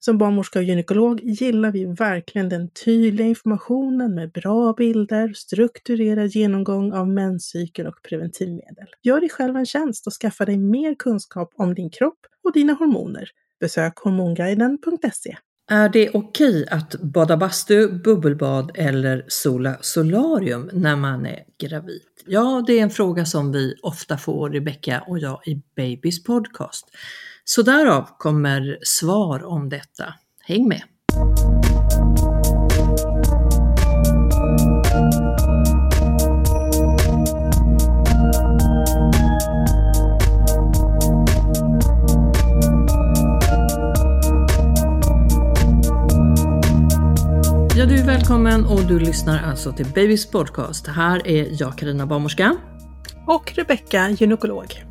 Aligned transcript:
Som 0.00 0.18
barnmorska 0.18 0.58
och 0.58 0.64
gynekolog 0.64 1.20
gillar 1.22 1.72
vi 1.72 1.84
verkligen 1.84 2.48
den 2.48 2.70
tydliga 2.70 3.26
informationen 3.26 4.14
med 4.14 4.32
bra 4.32 4.72
bilder, 4.72 5.32
strukturerad 5.32 6.26
genomgång 6.26 6.92
av 6.92 7.08
menscykel 7.08 7.86
och 7.86 8.02
preventivmedel. 8.08 8.86
Gör 9.02 9.20
dig 9.20 9.28
själv 9.28 9.56
en 9.56 9.66
tjänst 9.66 10.06
och 10.06 10.12
skaffa 10.12 10.44
dig 10.44 10.58
mer 10.58 10.94
kunskap 10.94 11.52
om 11.56 11.74
din 11.74 11.90
kropp 11.90 12.18
och 12.44 12.52
dina 12.52 12.72
hormoner. 12.72 13.30
Besök 13.60 13.98
hormonguiden.se. 13.98 15.36
Är 15.70 15.88
det 15.88 16.10
okej 16.14 16.66
att 16.70 16.94
bada 16.94 17.36
bastu, 17.36 17.88
bubbelbad 17.88 18.70
eller 18.74 19.24
sola 19.28 19.76
solarium 19.80 20.70
när 20.72 20.96
man 20.96 21.26
är 21.26 21.44
gravid? 21.60 22.02
Ja, 22.26 22.64
det 22.66 22.78
är 22.78 22.82
en 22.82 22.90
fråga 22.90 23.24
som 23.24 23.52
vi 23.52 23.74
ofta 23.82 24.18
får, 24.18 24.50
Rebecka 24.50 25.04
och 25.06 25.18
jag, 25.18 25.40
i 25.46 25.62
Babys 25.76 26.22
podcast. 26.22 26.86
Så 27.50 27.62
därav 27.62 28.08
kommer 28.18 28.78
svar 28.82 29.44
om 29.44 29.68
detta. 29.68 30.14
Häng 30.40 30.68
med! 30.68 30.82
Ja, 47.76 47.86
du 47.86 48.00
är 48.00 48.06
välkommen 48.06 48.64
och 48.64 48.84
du 48.84 48.98
lyssnar 48.98 49.42
alltså 49.42 49.72
till 49.72 49.86
Babys 49.86 50.30
podcast. 50.30 50.86
Här 50.86 51.26
är 51.26 51.62
jag 51.62 51.78
Karina 51.78 52.06
Barmorska. 52.06 52.56
Och 53.26 53.52
Rebecka, 53.56 54.10
gynekolog. 54.10 54.87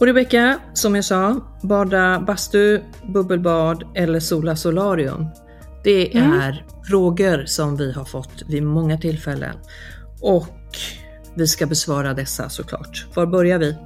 Och 0.00 0.06
Rebecka, 0.06 0.58
som 0.72 0.94
jag 0.94 1.04
sa, 1.04 1.40
bada 1.62 2.20
bastu, 2.20 2.80
bubbelbad 3.02 3.84
eller 3.94 4.20
sola 4.20 4.56
solarium. 4.56 5.26
Det 5.84 6.16
är 6.16 6.22
mm. 6.22 6.54
frågor 6.88 7.44
som 7.46 7.76
vi 7.76 7.92
har 7.92 8.04
fått 8.04 8.42
vid 8.48 8.62
många 8.62 8.98
tillfällen. 8.98 9.56
Och 10.20 10.46
vi 11.34 11.46
ska 11.46 11.66
besvara 11.66 12.14
dessa 12.14 12.48
såklart. 12.48 13.06
Var 13.14 13.26
börjar 13.26 13.58
vi? 13.58 13.76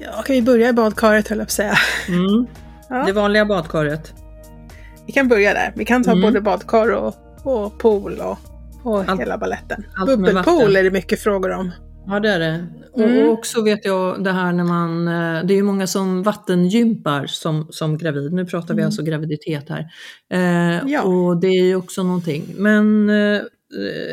Ja, 0.00 0.22
kan 0.22 0.36
vi 0.36 0.42
börja 0.42 0.68
i 0.68 0.72
badkaret 0.72 1.28
höll 1.28 1.38
jag 1.38 1.46
på 1.46 1.48
att 1.48 1.50
säga. 1.50 1.74
Mm. 2.08 2.46
Ja. 2.88 3.04
Det 3.06 3.12
vanliga 3.12 3.44
badkaret. 3.44 4.14
Vi 5.06 5.12
kan 5.12 5.28
börja 5.28 5.54
där. 5.54 5.72
Vi 5.76 5.84
kan 5.84 6.04
ta 6.04 6.10
mm. 6.10 6.22
både 6.22 6.40
badkar 6.40 6.88
och, 6.88 7.14
och 7.42 7.78
pool 7.78 8.20
och, 8.20 8.38
och 8.82 9.08
allt, 9.08 9.20
hela 9.20 9.38
balletten. 9.38 9.86
Bubbelpool 10.06 10.76
är 10.76 10.82
det 10.82 10.90
mycket 10.90 11.20
frågor 11.20 11.50
om. 11.50 11.70
Ja 12.06 12.20
det 12.20 12.30
är 12.30 12.38
det. 12.38 12.66
Mm. 12.96 13.26
Och 13.26 13.32
också 13.32 13.62
vet 13.62 13.84
jag 13.84 14.24
det 14.24 14.32
här 14.32 14.52
när 14.52 14.64
man, 14.64 15.08
eh, 15.08 15.44
det 15.44 15.54
är 15.54 15.56
ju 15.56 15.62
många 15.62 15.86
som 15.86 16.22
vattengympar 16.22 17.26
som, 17.26 17.66
som 17.70 17.98
gravid. 17.98 18.32
Nu 18.32 18.46
pratar 18.46 18.74
vi 18.74 18.80
mm. 18.80 18.86
alltså 18.86 19.02
graviditet 19.02 19.68
här. 19.68 19.92
Eh, 20.32 20.82
ja. 20.86 21.02
Och 21.02 21.40
det 21.40 21.46
är 21.46 21.64
ju 21.64 21.76
också 21.76 22.02
någonting. 22.02 22.54
Men 22.56 23.10
eh, 23.10 23.40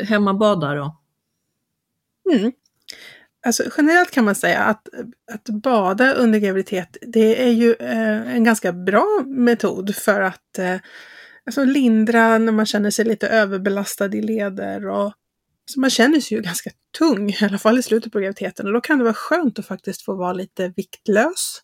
hemmabada 0.04 0.74
då? 0.74 0.96
Mm. 2.32 2.52
Alltså, 3.46 3.62
generellt 3.76 4.10
kan 4.10 4.24
man 4.24 4.34
säga 4.34 4.58
att, 4.58 4.88
att 5.32 5.44
bada 5.48 6.12
under 6.12 6.38
graviditet, 6.38 6.96
det 7.00 7.42
är 7.42 7.50
ju 7.50 7.74
eh, 7.80 8.34
en 8.36 8.44
ganska 8.44 8.72
bra 8.72 9.22
metod 9.26 9.94
för 9.94 10.20
att 10.20 10.58
eh, 10.58 10.76
alltså 11.46 11.64
lindra 11.64 12.38
när 12.38 12.52
man 12.52 12.66
känner 12.66 12.90
sig 12.90 13.04
lite 13.04 13.28
överbelastad 13.28 14.14
i 14.14 14.22
leder 14.22 14.88
och 14.88 15.12
så 15.70 15.80
man 15.80 15.90
känner 15.90 16.20
sig 16.20 16.36
ju 16.36 16.42
ganska 16.42 16.70
tung, 16.98 17.30
i 17.30 17.38
alla 17.42 17.58
fall 17.58 17.78
i 17.78 17.82
slutet 17.82 18.12
på 18.12 18.18
graviditeten. 18.18 18.66
Och 18.66 18.72
då 18.72 18.80
kan 18.80 18.98
det 18.98 19.04
vara 19.04 19.14
skönt 19.14 19.58
att 19.58 19.66
faktiskt 19.66 20.02
få 20.02 20.14
vara 20.14 20.32
lite 20.32 20.68
viktlös 20.76 21.62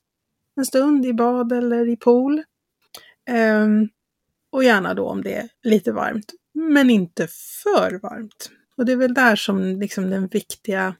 en 0.56 0.66
stund 0.66 1.06
i 1.06 1.12
bad 1.12 1.52
eller 1.52 1.88
i 1.88 1.96
pool. 1.96 2.42
Um, 3.30 3.88
och 4.50 4.64
gärna 4.64 4.94
då 4.94 5.08
om 5.08 5.22
det 5.22 5.34
är 5.34 5.48
lite 5.62 5.92
varmt, 5.92 6.32
men 6.52 6.90
inte 6.90 7.28
för 7.62 8.00
varmt. 8.02 8.50
Och 8.76 8.86
det 8.86 8.92
är 8.92 8.96
väl 8.96 9.14
där 9.14 9.36
som 9.36 9.80
liksom 9.80 10.10
den 10.10 10.26
viktiga, 10.26 10.94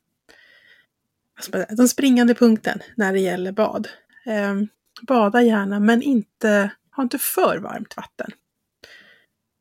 den 1.69 1.89
springande 1.89 2.35
punkten 2.35 2.81
när 2.97 3.13
det 3.13 3.21
gäller 3.21 3.53
bad. 3.53 3.89
Um, 4.27 4.69
bada 5.03 5.43
gärna, 5.43 5.81
men 5.81 6.03
inte, 6.03 6.71
ha 6.97 7.03
inte 7.03 7.19
för 7.19 7.59
varmt 7.59 7.97
vatten. 7.97 8.31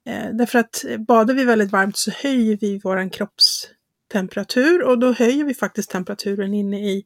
Eh, 0.05 0.29
därför 0.33 0.59
att 0.59 0.85
badar 0.99 1.33
vi 1.33 1.43
väldigt 1.43 1.71
varmt 1.71 1.97
så 1.97 2.11
höjer 2.11 2.57
vi 2.57 2.79
vår 2.83 3.09
kroppstemperatur 3.09 4.83
och 4.83 4.99
då 4.99 5.11
höjer 5.11 5.43
vi 5.43 5.53
faktiskt 5.53 5.89
temperaturen 5.89 6.53
inne 6.53 6.91
i 6.91 7.05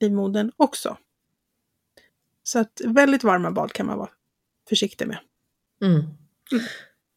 livmodern 0.00 0.52
också. 0.56 0.96
Så 2.42 2.58
att 2.58 2.80
väldigt 2.84 3.24
varma 3.24 3.50
bad 3.50 3.72
kan 3.72 3.86
man 3.86 3.98
vara 3.98 4.10
försiktig 4.68 5.08
med. 5.08 5.18
Mm. 5.82 5.94
Mm. 5.94 6.06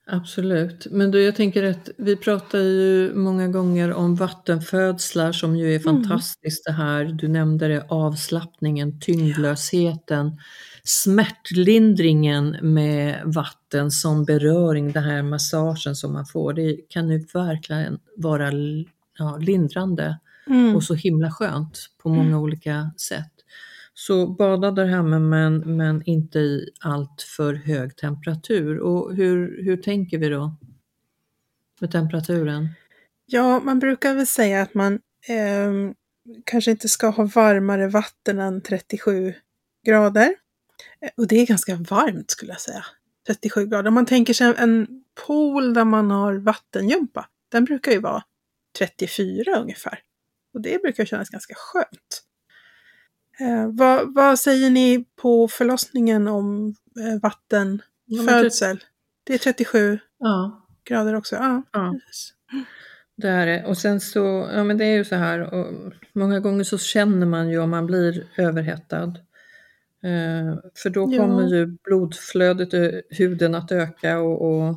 Absolut, 0.07 0.87
men 0.91 1.11
du, 1.11 1.23
jag 1.23 1.35
tänker 1.35 1.63
att 1.63 1.89
vi 1.97 2.15
pratar 2.15 2.59
ju 2.59 3.13
många 3.15 3.47
gånger 3.47 3.93
om 3.93 4.15
vattenfödslar 4.15 5.31
som 5.31 5.55
ju 5.55 5.75
är 5.75 5.79
mm. 5.79 5.83
fantastiskt 5.83 6.65
det 6.65 6.71
här. 6.71 7.05
Du 7.05 7.27
nämnde 7.27 7.67
det, 7.67 7.85
avslappningen, 7.89 8.99
tyngdlösheten 8.99 10.31
smärtlindringen 10.83 12.57
med 12.61 13.21
vatten 13.25 13.91
som 13.91 14.25
beröring, 14.25 14.91
den 14.91 15.03
här 15.03 15.23
massagen 15.23 15.95
som 15.95 16.13
man 16.13 16.25
får, 16.25 16.53
det 16.53 16.77
kan 16.89 17.09
ju 17.09 17.25
verkligen 17.33 17.99
vara 18.17 18.51
ja, 19.17 19.37
lindrande 19.37 20.19
mm. 20.47 20.75
och 20.75 20.83
så 20.83 20.93
himla 20.93 21.31
skönt 21.31 21.79
på 22.03 22.09
många 22.09 22.21
mm. 22.21 22.39
olika 22.39 22.91
sätt. 22.97 23.31
Så 23.93 24.27
bada 24.27 24.71
där 24.71 24.85
hemma 24.85 25.19
men, 25.19 25.77
men 25.77 26.03
inte 26.05 26.39
i 26.39 26.69
allt 26.79 27.21
för 27.37 27.53
hög 27.53 27.97
temperatur. 27.97 28.79
Och 28.79 29.15
hur, 29.15 29.63
hur 29.63 29.77
tänker 29.77 30.17
vi 30.17 30.29
då 30.29 30.57
med 31.79 31.91
temperaturen? 31.91 32.69
Ja, 33.25 33.59
man 33.59 33.79
brukar 33.79 34.15
väl 34.15 34.27
säga 34.27 34.61
att 34.61 34.73
man 34.73 34.93
eh, 35.27 35.93
kanske 36.45 36.71
inte 36.71 36.89
ska 36.89 37.07
ha 37.07 37.29
varmare 37.35 37.87
vatten 37.87 38.39
än 38.39 38.61
37 38.61 39.33
grader. 39.85 40.35
Eh, 41.01 41.09
och 41.17 41.27
det 41.27 41.35
är 41.35 41.45
ganska 41.45 41.75
varmt 41.75 42.31
skulle 42.31 42.51
jag 42.51 42.61
säga. 42.61 42.85
37 43.27 43.65
grader. 43.65 43.87
Om 43.87 43.93
man 43.93 44.05
tänker 44.05 44.33
sig 44.33 44.53
en 44.57 45.03
pool 45.27 45.73
där 45.73 45.85
man 45.85 46.11
har 46.11 46.33
vattengympa. 46.33 47.27
Den 47.51 47.65
brukar 47.65 47.91
ju 47.91 47.99
vara 47.99 48.23
34 48.77 49.59
ungefär. 49.59 49.99
Och 50.53 50.61
det 50.61 50.81
brukar 50.81 51.05
kännas 51.05 51.29
ganska 51.29 51.53
skönt. 51.57 52.23
Eh, 53.39 53.67
vad, 53.71 54.13
vad 54.13 54.39
säger 54.39 54.69
ni 54.69 55.05
på 55.21 55.47
förlossningen 55.47 56.27
om 56.27 56.75
eh, 56.99 57.21
vattenfödsel? 57.21 58.79
Det 59.23 59.33
är 59.33 59.37
37 59.37 59.99
Ja, 60.19 60.67
grader 60.83 61.15
också. 61.15 61.35
Ja, 61.35 61.63
Ja. 61.73 61.95
det 63.17 63.27
är 63.27 63.45
det. 63.45 63.65
Och 63.65 63.77
sen 63.77 63.99
så, 63.99 64.49
ja 64.53 64.63
men 64.63 64.77
det 64.77 64.85
är 64.85 64.95
ju 64.95 65.05
så 65.05 65.15
här, 65.15 65.53
och 65.53 65.67
många 66.13 66.39
gånger 66.39 66.63
så 66.63 66.77
känner 66.77 67.25
man 67.25 67.49
ju 67.49 67.59
om 67.59 67.69
man 67.69 67.85
blir 67.85 68.27
överhettad. 68.37 69.03
Eh, 70.03 70.55
för 70.75 70.89
då 70.89 71.05
kommer 71.17 71.47
ju 71.47 71.65
blodflödet 71.83 72.73
i 72.73 73.01
huden 73.09 73.55
att 73.55 73.71
öka 73.71 74.19
och, 74.19 74.41
och, 74.41 74.75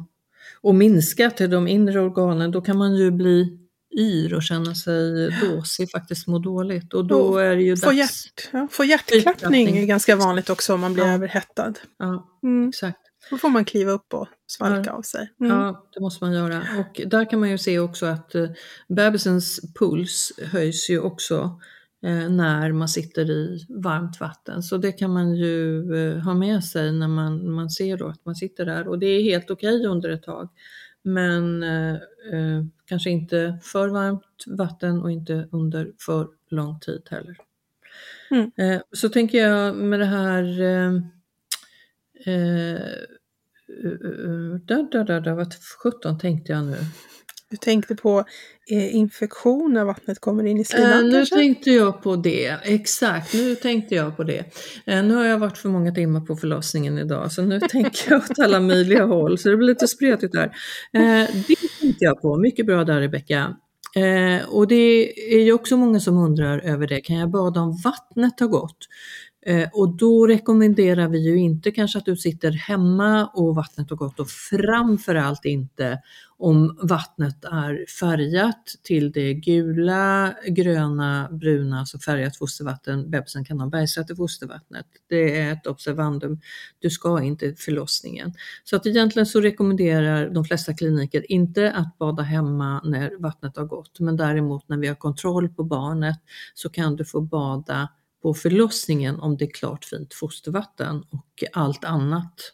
och 0.60 0.74
minska 0.74 1.30
till 1.30 1.50
de 1.50 1.68
inre 1.68 2.00
organen. 2.00 2.50
Då 2.50 2.60
kan 2.60 2.76
man 2.78 2.94
ju 2.96 3.10
bli 3.10 3.58
yr 3.96 4.34
och 4.34 4.42
känna 4.42 4.74
sig 4.74 5.30
dåsig, 5.40 5.90
faktiskt 5.90 6.26
må 6.26 6.38
dåligt. 6.38 6.94
Och 6.94 7.04
då 7.06 7.20
Och 7.20 7.42
är 7.42 7.56
det 7.56 7.62
ju 7.62 7.76
Få, 7.76 7.86
dags. 7.86 7.96
hjärt, 7.98 8.48
ja, 8.52 8.68
få 8.70 8.84
hjärtklappning 8.84 9.76
är 9.78 9.86
ganska 9.86 10.16
vanligt 10.16 10.50
också 10.50 10.74
om 10.74 10.80
man 10.80 10.94
blir 10.94 11.04
Ja. 11.06 11.12
överhettad. 11.12 11.72
Ja, 11.98 12.26
Mm. 12.42 12.68
exakt. 12.68 12.98
Då 13.30 13.38
får 13.38 13.48
man 13.48 13.64
kliva 13.64 13.92
upp 13.92 14.14
och 14.14 14.28
svalka 14.46 14.92
av 14.92 15.02
sig. 15.02 15.28
Mm. 15.40 15.52
Ja, 15.56 15.88
det 15.94 16.00
måste 16.00 16.24
man 16.24 16.32
göra. 16.34 16.62
Och 16.78 17.00
där 17.06 17.30
kan 17.30 17.40
man 17.40 17.50
ju 17.50 17.58
se 17.58 17.78
också 17.78 18.06
att 18.06 18.34
eh, 18.34 18.46
bebisens 18.88 19.60
puls 19.78 20.32
höjs 20.52 20.90
ju 20.90 21.00
också 21.00 21.60
eh, 22.06 22.28
när 22.30 22.72
man 22.72 22.88
sitter 22.88 23.30
i 23.30 23.66
varmt 23.68 24.20
vatten. 24.20 24.62
Så 24.62 24.76
det 24.76 24.92
kan 24.92 25.12
man 25.12 25.34
ju 25.34 25.82
eh, 25.96 26.18
ha 26.18 26.34
med 26.34 26.64
sig 26.64 26.92
när 26.92 27.08
man, 27.08 27.50
man 27.52 27.70
ser 27.70 27.96
då 27.96 28.08
att 28.08 28.24
man 28.24 28.34
sitter 28.34 28.64
där. 28.64 28.88
Och 28.88 28.98
det 28.98 29.06
är 29.06 29.22
helt 29.22 29.50
okej 29.50 29.86
under 29.86 30.08
ett 30.10 30.22
tag. 30.22 30.48
Men 31.06 31.62
eh, 31.62 31.94
eh, 32.32 32.64
kanske 32.86 33.10
inte 33.10 33.58
för 33.62 33.88
varmt 33.88 34.44
vatten 34.46 35.02
och 35.02 35.12
inte 35.12 35.48
under 35.52 35.92
för 35.98 36.28
lång 36.48 36.80
tid 36.80 37.02
heller. 37.10 37.36
Mm. 38.30 38.50
Eh, 38.56 38.82
så 38.92 39.08
tänker 39.08 39.38
jag 39.38 39.76
med 39.76 40.00
det 40.00 40.06
här 40.06 40.60
eh, 40.60 40.94
eh, 42.34 42.80
Uh, 43.84 44.54
da, 44.54 44.88
da, 44.92 45.04
da, 45.04 45.20
da, 45.20 45.34
vad 45.34 45.54
sjutton 45.82 46.18
tänkte 46.18 46.52
jag 46.52 46.64
nu? 46.64 46.76
Du 47.50 47.56
tänkte 47.56 47.94
på 47.94 48.24
eh, 48.70 48.96
infektion 48.96 49.72
när 49.72 49.84
vattnet 49.84 50.20
kommer 50.20 50.44
in 50.44 50.56
i 50.56 50.60
Eh, 50.60 50.64
slidan 50.64 51.04
nu 51.04 51.12
kanske? 51.12 51.34
tänkte 51.34 51.70
jag 51.70 52.02
på 52.02 52.16
det, 52.16 52.56
exakt, 52.62 53.34
nu 53.34 53.54
tänkte 53.54 53.94
jag 53.94 54.16
på 54.16 54.24
det. 54.24 54.44
Eh, 54.86 55.04
nu 55.04 55.14
har 55.14 55.24
jag 55.24 55.38
varit 55.38 55.58
för 55.58 55.68
många 55.68 55.92
timmar 55.94 56.20
på 56.20 56.36
förlossningen 56.36 56.98
idag 56.98 57.32
så 57.32 57.42
nu 57.42 57.60
tänker 57.70 58.12
jag 58.12 58.22
åt 58.30 58.38
alla 58.38 58.60
möjliga 58.60 59.04
håll 59.04 59.38
så 59.38 59.48
det 59.48 59.56
blir 59.56 59.68
lite 59.68 59.88
spretigt 59.88 60.32
där. 60.32 60.44
Eh, 60.92 61.28
det 61.48 61.56
tänkte 61.80 62.04
jag 62.04 62.22
på, 62.22 62.36
mycket 62.36 62.66
bra 62.66 62.84
där 62.84 63.00
Rebecka. 63.00 63.56
Eh, 63.96 64.48
och 64.48 64.68
det 64.68 65.12
är 65.34 65.44
ju 65.44 65.52
också 65.52 65.76
många 65.76 66.00
som 66.00 66.18
undrar 66.18 66.58
över 66.58 66.86
det, 66.86 67.00
kan 67.00 67.16
jag 67.16 67.30
bada 67.30 67.60
om 67.60 67.76
vattnet 67.84 68.40
har 68.40 68.48
gått? 68.48 68.78
Eh, 69.46 69.68
och 69.72 69.96
då 69.96 70.26
rekommenderar 70.26 71.08
vi 71.08 71.18
ju 71.18 71.38
inte 71.38 71.70
kanske 71.70 71.98
att 71.98 72.04
du 72.04 72.16
sitter 72.16 72.50
hemma 72.50 73.26
och 73.26 73.54
vattnet 73.54 73.90
har 73.90 73.96
gått 73.96 74.20
och 74.20 74.28
framförallt 74.28 75.44
inte 75.44 75.98
om 76.38 76.78
vattnet 76.82 77.44
är 77.44 77.86
färgat 78.00 78.64
till 78.82 79.12
det 79.12 79.34
gula, 79.34 80.34
gröna, 80.48 81.28
bruna, 81.30 81.80
alltså 81.80 81.98
färgat 81.98 82.36
fostervatten. 82.36 83.10
Bebisen 83.10 83.44
kan 83.44 83.60
ha 83.60 83.66
bergsätt 83.66 84.10
i 84.10 84.16
fostervattnet. 84.16 84.86
Det 85.08 85.40
är 85.40 85.52
ett 85.52 85.66
observandum. 85.66 86.40
Du 86.78 86.90
ska 86.90 87.22
inte 87.22 87.54
förlossningen. 87.54 88.32
Så 88.64 88.76
att 88.76 88.86
egentligen 88.86 89.26
så 89.26 89.40
rekommenderar 89.40 90.28
de 90.28 90.44
flesta 90.44 90.74
kliniker 90.74 91.32
inte 91.32 91.72
att 91.72 91.98
bada 91.98 92.22
hemma 92.22 92.80
när 92.84 93.22
vattnet 93.22 93.56
har 93.56 93.64
gått. 93.64 94.00
Men 94.00 94.16
däremot 94.16 94.68
när 94.68 94.76
vi 94.76 94.88
har 94.88 94.94
kontroll 94.94 95.48
på 95.48 95.64
barnet 95.64 96.16
så 96.54 96.68
kan 96.68 96.96
du 96.96 97.04
få 97.04 97.20
bada 97.20 97.88
på 98.26 98.34
förlossningen 98.34 99.20
om 99.20 99.36
det 99.36 99.44
är 99.44 99.50
klart 99.50 99.84
fint 99.84 100.14
fostervatten 100.14 100.96
och 100.96 101.44
allt 101.52 101.84
annat 101.84 102.52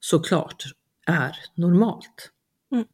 såklart 0.00 0.64
är 1.06 1.36
normalt. 1.54 2.30
Mm. 2.72 2.84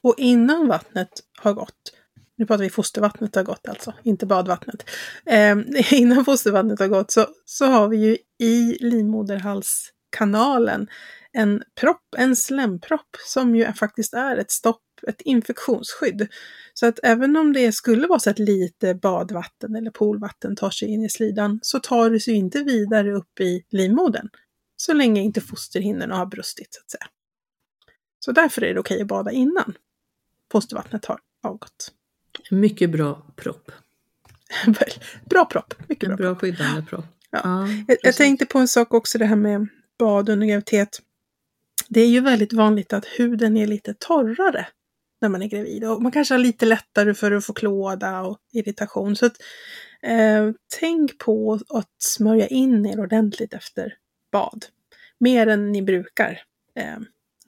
Och 0.00 0.14
innan 0.18 0.68
vattnet 0.68 1.10
har 1.38 1.52
gått, 1.52 1.94
nu 2.36 2.46
pratar 2.46 2.64
vi 2.64 2.70
fostervattnet 2.70 3.34
har 3.34 3.42
gått 3.42 3.68
alltså, 3.68 3.94
inte 4.02 4.26
badvattnet. 4.26 4.90
Eh, 5.26 5.56
innan 5.92 6.24
fostervattnet 6.24 6.78
har 6.78 6.88
gått 6.88 7.10
så, 7.10 7.26
så 7.44 7.64
har 7.64 7.88
vi 7.88 7.96
ju 7.96 8.16
i 8.38 8.76
livmoderhalskanalen 8.80 10.88
en 11.32 11.62
propp, 11.80 12.14
en 12.16 12.36
slempropp 12.36 13.16
som 13.26 13.56
ju 13.56 13.72
faktiskt 13.72 14.14
är 14.14 14.36
ett 14.36 14.50
stopp, 14.50 14.82
ett 15.08 15.20
infektionsskydd. 15.20 16.28
Så 16.74 16.86
att 16.86 16.98
även 17.02 17.36
om 17.36 17.52
det 17.52 17.72
skulle 17.72 18.06
vara 18.06 18.18
så 18.18 18.30
att 18.30 18.38
lite 18.38 18.94
badvatten 18.94 19.76
eller 19.76 19.90
poolvatten 19.90 20.56
tar 20.56 20.70
sig 20.70 20.88
in 20.88 21.04
i 21.04 21.08
slidan 21.08 21.58
så 21.62 21.78
tar 21.80 22.10
det 22.10 22.20
sig 22.20 22.34
inte 22.34 22.62
vidare 22.62 23.12
upp 23.12 23.40
i 23.40 23.64
livmodern. 23.70 24.28
Så 24.76 24.92
länge 24.92 25.20
inte 25.22 25.40
fosterhinnorna 25.40 26.16
har 26.16 26.26
brustit 26.26 26.74
så 26.74 26.80
att 26.80 26.90
säga. 26.90 27.06
Så 28.24 28.32
därför 28.32 28.64
är 28.64 28.74
det 28.74 28.80
okej 28.80 29.00
att 29.00 29.06
bada 29.06 29.30
innan 29.30 29.74
fostervattnet 30.52 31.04
har 31.04 31.20
avgått. 31.42 31.92
Mycket 32.50 32.90
bra 32.90 33.26
propp. 33.36 33.70
bra 35.24 35.44
propp, 35.44 35.74
mycket 35.88 36.08
En 36.08 36.16
bra. 36.16 36.26
bra 36.26 36.34
skyddande 36.36 36.82
propp. 36.82 37.04
Ja. 37.30 37.40
Ja, 37.44 37.66
Jag, 37.88 37.96
jag 38.02 38.14
tänkte 38.14 38.46
på 38.46 38.58
en 38.58 38.68
sak 38.68 38.94
också, 38.94 39.18
det 39.18 39.26
här 39.26 39.36
med 39.36 39.68
bad 39.98 40.28
under 40.28 40.46
graviditet. 40.46 41.00
Det 41.88 42.00
är 42.00 42.08
ju 42.08 42.20
väldigt 42.20 42.52
vanligt 42.52 42.92
att 42.92 43.04
huden 43.06 43.56
är 43.56 43.66
lite 43.66 43.94
torrare 43.98 44.66
när 45.20 45.28
man 45.28 45.42
är 45.42 45.46
gravid 45.46 45.84
och 45.84 46.02
man 46.02 46.12
kanske 46.12 46.34
har 46.34 46.38
lite 46.38 46.66
lättare 46.66 47.14
för 47.14 47.32
att 47.32 47.44
få 47.44 47.52
klåda 47.52 48.20
och 48.20 48.38
irritation. 48.52 49.16
Så 49.16 49.26
att, 49.26 49.36
eh, 50.02 50.50
tänk 50.80 51.18
på 51.18 51.60
att 51.68 51.94
smörja 51.98 52.46
in 52.46 52.86
er 52.86 53.00
ordentligt 53.00 53.54
efter 53.54 53.94
bad. 54.32 54.66
Mer 55.18 55.46
än 55.46 55.72
ni 55.72 55.82
brukar 55.82 56.42
eh, 56.74 56.98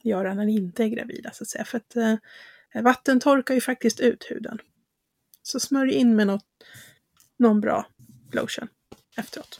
göra 0.03 0.33
när 0.33 0.45
ni 0.45 0.55
inte 0.55 0.83
är 0.83 0.87
gravida 0.87 1.31
så 1.33 1.43
att 1.43 1.47
säga. 1.47 1.65
För 1.65 1.77
att 1.77 1.95
eh, 1.95 2.15
vatten 2.83 3.19
torkar 3.19 3.53
ju 3.53 3.61
faktiskt 3.61 3.99
ut 3.99 4.25
huden. 4.29 4.59
Så 5.43 5.59
smörj 5.59 5.93
in 5.93 6.15
med 6.15 6.27
något, 6.27 6.45
någon 7.37 7.61
bra 7.61 7.87
lotion 8.31 8.67
efteråt. 9.17 9.59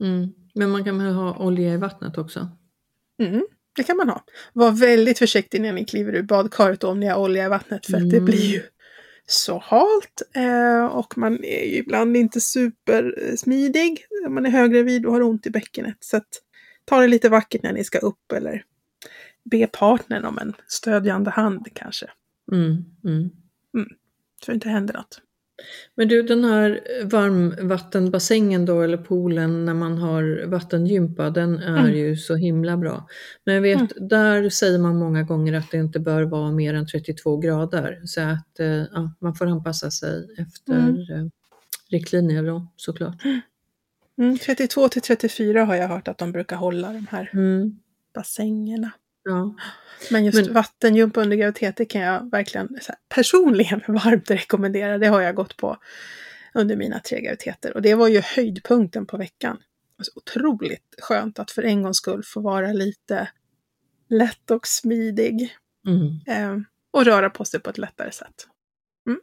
Mm. 0.00 0.34
Men 0.54 0.70
man 0.70 0.84
kan 0.84 0.98
väl 0.98 1.14
ha 1.14 1.36
olja 1.36 1.74
i 1.74 1.76
vattnet 1.76 2.18
också? 2.18 2.48
Mm, 3.18 3.46
det 3.76 3.82
kan 3.82 3.96
man 3.96 4.08
ha. 4.08 4.24
Var 4.52 4.70
väldigt 4.70 5.18
försiktig 5.18 5.60
när 5.60 5.72
ni 5.72 5.84
kliver 5.84 6.12
ur 6.14 6.22
badkaret 6.22 6.84
om 6.84 7.00
ni 7.00 7.06
har 7.06 7.18
olja 7.20 7.44
i 7.44 7.48
vattnet 7.48 7.86
för 7.86 7.96
att 7.96 8.10
det 8.10 8.16
Mm. 8.16 8.24
blir 8.24 8.52
ju 8.52 8.62
så 9.26 9.58
halt 9.58 10.22
eh, 10.34 10.84
och 10.84 11.18
man 11.18 11.44
är 11.44 11.64
ju 11.64 11.76
ibland 11.76 12.16
inte 12.16 12.40
supersmidig. 12.40 14.06
Man 14.28 14.46
är 14.46 14.50
höggravid 14.50 15.06
och 15.06 15.12
har 15.12 15.22
ont 15.22 15.46
i 15.46 15.50
bäckenet. 15.50 15.96
Så 16.00 16.16
att 16.16 16.28
ta 16.84 17.00
det 17.00 17.06
lite 17.08 17.28
vackert 17.28 17.62
när 17.62 17.72
ni 17.72 17.84
ska 17.84 17.98
upp 17.98 18.32
eller 18.32 18.64
be 19.50 19.66
partnern 19.66 20.24
om 20.24 20.38
en 20.38 20.54
stödjande 20.66 21.30
hand 21.30 21.68
kanske. 21.74 22.06
Mm. 22.52 22.84
Mm. 23.04 23.30
Så 24.44 24.50
det 24.50 24.54
inte 24.54 24.68
händer 24.68 24.94
något. 24.94 25.20
Men 25.94 26.08
du, 26.08 26.22
den 26.22 26.44
här 26.44 26.80
varmvattenbassängen 27.04 28.64
då, 28.64 28.82
eller 28.82 28.96
poolen 28.96 29.64
när 29.64 29.74
man 29.74 29.98
har 29.98 30.46
vattengympa, 30.46 31.30
den 31.30 31.58
är 31.58 31.78
Mm. 31.84 31.96
ju 31.96 32.16
så 32.16 32.34
himla 32.36 32.76
bra. 32.76 33.06
Men 33.44 33.54
jag 33.54 33.62
vet, 33.62 33.92
där 34.10 34.50
säger 34.50 34.78
man 34.78 34.96
många 34.96 35.22
gånger 35.22 35.52
att 35.52 35.70
det 35.70 35.76
inte 35.76 36.00
bör 36.00 36.22
vara 36.22 36.50
mer 36.52 36.74
än 36.74 36.86
32 36.86 37.36
grader. 37.36 38.00
Så 38.04 38.20
att 38.20 38.60
eh, 38.60 38.66
ja, 38.66 39.14
man 39.18 39.34
får 39.34 39.46
anpassa 39.46 39.90
sig 39.90 40.28
efter 40.38 40.72
Mm. 40.72 40.96
eh, 40.96 41.28
riktlinjer 41.90 42.42
då, 42.42 42.66
såklart. 42.76 43.22
Mm, 44.18 44.38
32 44.38 44.88
till 44.88 45.02
34 45.02 45.64
har 45.64 45.74
jag 45.74 45.88
hört 45.88 46.08
att 46.08 46.18
de 46.18 46.32
brukar 46.32 46.56
hålla 46.56 46.92
de 46.92 47.06
här 47.10 47.30
Mm. 47.32 47.78
bassängerna. 48.14 48.90
Ja. 49.24 49.54
Men 50.10 50.24
just 50.24 50.44
Men- 50.46 50.54
vattengympa 50.54 51.20
under 51.20 51.36
graviditet 51.36 51.76
det 51.76 51.84
kan 51.84 52.00
jag 52.00 52.30
verkligen 52.30 52.68
här, 52.88 52.96
personligen 53.08 53.80
varmt 53.88 54.30
rekommendera. 54.30 54.98
Det 54.98 55.06
har 55.06 55.20
jag 55.20 55.34
gått 55.34 55.56
på 55.56 55.76
under 56.54 56.76
mina 56.76 56.98
tre 57.00 57.20
graviditeter. 57.20 57.74
Och 57.74 57.82
det 57.82 57.94
var 57.94 58.08
ju 58.08 58.20
höjdpunkten 58.20 59.06
på 59.06 59.16
veckan. 59.16 59.58
Alltså, 59.98 60.12
otroligt 60.14 60.94
skönt 61.02 61.38
att 61.38 61.50
för 61.50 61.62
en 61.62 61.82
gångs 61.82 61.96
skull 61.96 62.22
få 62.24 62.40
vara 62.40 62.72
lite 62.72 63.28
lätt 64.08 64.50
och 64.50 64.66
smidig. 64.66 65.56
Mm. 65.86 66.06
Eh, 66.26 66.62
och 66.90 67.04
röra 67.04 67.30
på 67.30 67.44
sig 67.44 67.60
på 67.60 67.70
ett 67.70 67.78
lättare 67.78 68.10
sätt. 68.12 68.48
Mm. 69.06 69.20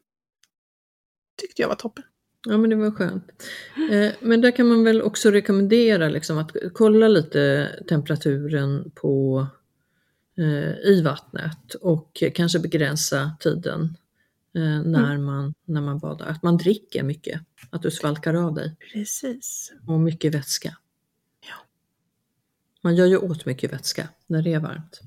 Tyckte 1.42 1.62
jag 1.62 1.70
var 1.70 1.76
toppen. 1.76 2.04
Ja 2.48 2.58
men 2.58 2.70
det 2.70 2.76
var 2.76 2.92
skönt. 2.92 3.44
Eh, 3.92 4.12
men 4.20 4.42
där 4.42 4.52
kan 4.52 4.68
man 4.68 4.84
väl 4.84 5.02
också 5.02 5.32
rekommendera 5.32 6.10
liksom 6.10 6.38
att 6.38 6.52
kolla 6.74 7.08
lite 7.08 7.70
temperaturen 7.90 8.92
på 8.96 9.48
i 10.84 11.02
vattnet 11.02 11.74
och 11.74 12.24
kanske 12.36 12.60
begränsa 12.60 13.32
tiden 13.40 13.98
eh, 14.56 14.82
när, 14.82 15.18
man, 15.18 15.54
när 15.66 15.82
man 15.82 16.00
badar. 16.00 16.26
Att 16.28 16.44
man 16.44 16.58
dricker 16.58 17.04
mycket, 17.04 17.42
att 17.70 17.82
du 17.82 17.92
svalkar 17.92 18.34
av 18.34 18.54
dig 18.54 18.76
Precis. 18.94 19.72
och 19.88 20.00
mycket 20.00 20.36
vätska. 20.36 20.78
Ja. 21.42 21.56
Man 22.82 22.96
gör 22.96 23.06
ju 23.06 23.18
åt 23.18 23.46
mycket 23.46 23.74
vätska 23.74 24.10
när 24.28 24.42
det 24.42 24.54
är 24.54 24.60
varmt. 24.60 25.02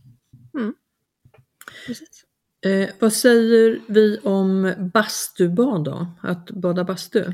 Precis. 1.87 2.25
Eh, 2.65 2.91
vad 2.99 3.13
säger 3.13 3.81
vi 3.89 4.19
om 4.19 4.75
bastubad 4.95 5.85
då? 5.85 6.07
Att 6.21 6.51
bada 6.51 6.85
bastu? 6.85 7.33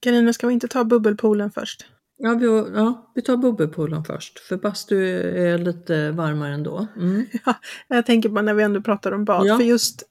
Carina, 0.00 0.32
ska 0.32 0.46
vi 0.46 0.52
inte 0.52 0.68
ta 0.68 0.84
bubbelpoolen 0.84 1.50
först? 1.50 1.86
Ja 2.16 2.34
vi, 2.34 2.46
ja, 2.74 3.12
vi 3.14 3.22
tar 3.22 3.36
bubbelpoolen 3.36 4.04
först, 4.04 4.38
för 4.38 4.56
bastu 4.56 5.20
är 5.52 5.58
lite 5.58 6.10
varmare 6.10 6.54
ändå. 6.54 6.86
Mm. 6.96 7.26
Ja, 7.46 7.54
jag 7.88 8.06
tänker 8.06 8.28
på 8.28 8.42
när 8.42 8.54
vi 8.54 8.62
ändå 8.62 8.80
pratar 8.82 9.12
om 9.12 9.24
bad, 9.24 9.46
Ja. 9.46 9.56
för 9.56 9.64
just 9.64 10.02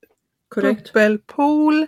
Korrekt. 0.49 0.93
bubbelpool 0.93 1.87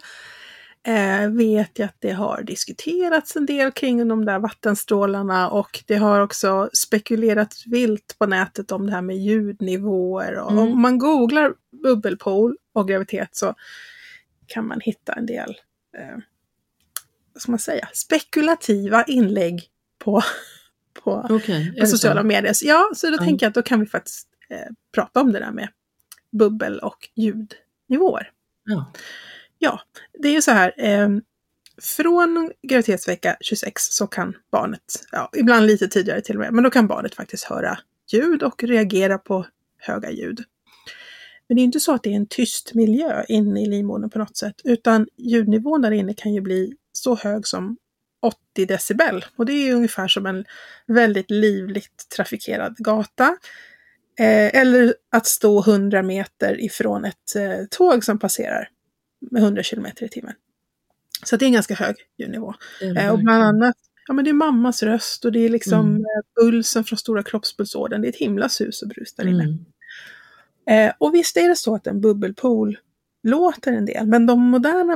eh, 0.87 1.29
vet 1.29 1.79
jag 1.79 1.85
att 1.85 1.95
det 1.99 2.11
har 2.11 2.43
diskuterats 2.43 3.35
en 3.35 3.45
del 3.45 3.71
kring 3.71 4.07
de 4.07 4.25
där 4.25 4.39
vattenstrålarna 4.39 5.49
och 5.49 5.83
det 5.87 5.95
har 5.95 6.19
också 6.21 6.69
spekulerats 6.73 7.67
vilt 7.67 8.15
på 8.19 8.25
nätet 8.25 8.71
om 8.71 8.85
det 8.85 8.91
här 8.91 9.01
med 9.01 9.17
ljudnivåer. 9.17 10.35
Och 10.39 10.51
Mm. 10.51 10.63
Om 10.63 10.81
man 10.81 10.97
googlar 10.97 11.53
bubbelpool 11.83 12.57
och 12.73 12.87
graviditet 12.87 13.35
så 13.35 13.55
kan 14.47 14.67
man 14.67 14.79
hitta 14.81 15.13
en 15.13 15.25
del, 15.25 15.49
eh, 15.97 16.17
vad 17.33 17.41
ska 17.41 17.51
man 17.51 17.59
säga, 17.59 17.87
spekulativa 17.93 19.03
inlägg 19.03 19.69
på, 20.03 20.21
på 21.03 21.11
är 21.75 21.79
på 21.79 21.87
sociala 21.87 22.23
medier. 22.23 22.53
Så 22.53 22.65
Ja, 22.65 22.91
så 22.95 23.07
då 23.07 23.13
Ja. 23.13 23.17
tänker 23.17 23.45
jag 23.45 23.49
att 23.49 23.55
då 23.55 23.61
kan 23.61 23.79
vi 23.79 23.85
faktiskt 23.85 24.27
eh, 24.49 24.57
prata 24.95 25.21
om 25.21 25.31
det 25.31 25.39
där 25.39 25.51
med 25.51 25.69
bubbel 26.31 26.79
och 26.79 27.09
ljudnivåer. 27.15 28.31
Ja. 28.65 28.91
Ja, 29.57 29.79
det 30.19 30.27
är 30.27 30.33
ju 30.33 30.41
så 30.41 30.51
här. 30.51 30.73
Eh, 30.77 31.09
från 31.81 32.51
graviditetsvecka 32.67 33.37
26 33.41 33.83
så 33.83 34.07
kan 34.07 34.33
barnet, 34.51 35.05
ja, 35.11 35.29
ibland 35.37 35.65
lite 35.65 35.87
tidigare 35.87 36.21
till 36.21 36.35
och 36.35 36.39
med, 36.41 36.53
men 36.53 36.63
då 36.63 36.69
kan 36.69 36.87
barnet 36.87 37.15
faktiskt 37.15 37.43
höra 37.43 37.77
ljud 38.11 38.43
och 38.43 38.63
reagera 38.63 39.17
på 39.17 39.45
höga 39.77 40.11
ljud. 40.11 40.43
Men 41.47 41.55
det 41.55 41.61
är 41.61 41.63
inte 41.63 41.79
så 41.79 41.93
att 41.93 42.03
det 42.03 42.09
är 42.09 42.15
en 42.15 42.27
tyst 42.27 42.73
miljö 42.73 43.23
inne 43.27 43.61
i 43.61 43.65
livmodern 43.65 44.09
på 44.09 44.19
något 44.19 44.37
sätt, 44.37 44.55
utan 44.63 45.07
ljudnivån 45.17 45.81
där 45.81 45.91
inne 45.91 46.13
kan 46.13 46.33
ju 46.33 46.41
bli 46.41 46.73
så 46.91 47.15
hög 47.15 47.47
som 47.47 47.77
80 48.23 48.65
decibel. 48.65 49.25
Och 49.35 49.45
det 49.45 49.53
är 49.53 49.73
ungefär 49.73 50.07
som 50.07 50.25
en 50.25 50.45
väldigt 50.87 51.31
livligt 51.31 52.09
trafikerad 52.15 52.75
gata. 52.77 53.37
Eh, 54.19 54.55
eller 54.61 54.95
att 55.11 55.25
stå 55.25 55.59
100 55.61 56.03
meter 56.03 56.61
ifrån 56.61 57.05
ett 57.05 57.35
eh, 57.35 57.65
tåg 57.69 58.03
som 58.03 58.19
passerar 58.19 58.69
med 59.31 59.41
100 59.43 59.63
kilometer 59.63 60.05
i 60.05 60.09
timmen. 60.09 60.33
Så 61.25 61.37
det 61.37 61.45
är 61.45 61.47
en 61.47 61.53
ganska 61.53 61.75
hög 61.75 61.95
ljudnivå. 62.17 62.53
Eh, 62.81 63.09
och 63.11 63.19
bland 63.19 63.43
annat, 63.43 63.75
ja 64.07 64.13
men 64.13 64.25
det 64.25 64.31
är 64.31 64.33
mammas 64.33 64.83
röst 64.83 65.25
och 65.25 65.31
det 65.31 65.39
är 65.39 65.49
liksom 65.49 65.79
Mm. 65.89 66.01
eh, 66.01 66.43
pulsen 66.43 66.83
från 66.83 66.97
stora 66.97 67.23
kroppspulsådern. 67.23 68.01
Det 68.01 68.07
är 68.07 68.09
ett 68.09 68.15
himla 68.15 68.49
sus 68.49 68.81
och 68.81 68.87
brus 68.89 69.13
där 69.15 69.27
inne. 69.27 69.43
Mm. 69.43 69.65
Eh, 70.89 70.93
och 70.97 71.13
visst 71.13 71.37
är 71.37 71.49
det 71.49 71.55
så 71.55 71.75
att 71.75 71.87
en 71.87 72.01
bubbelpool 72.01 72.77
låter 73.23 73.71
en 73.71 73.85
del, 73.85 74.07
men 74.07 74.25
de 74.25 74.39
moderna 74.41 74.95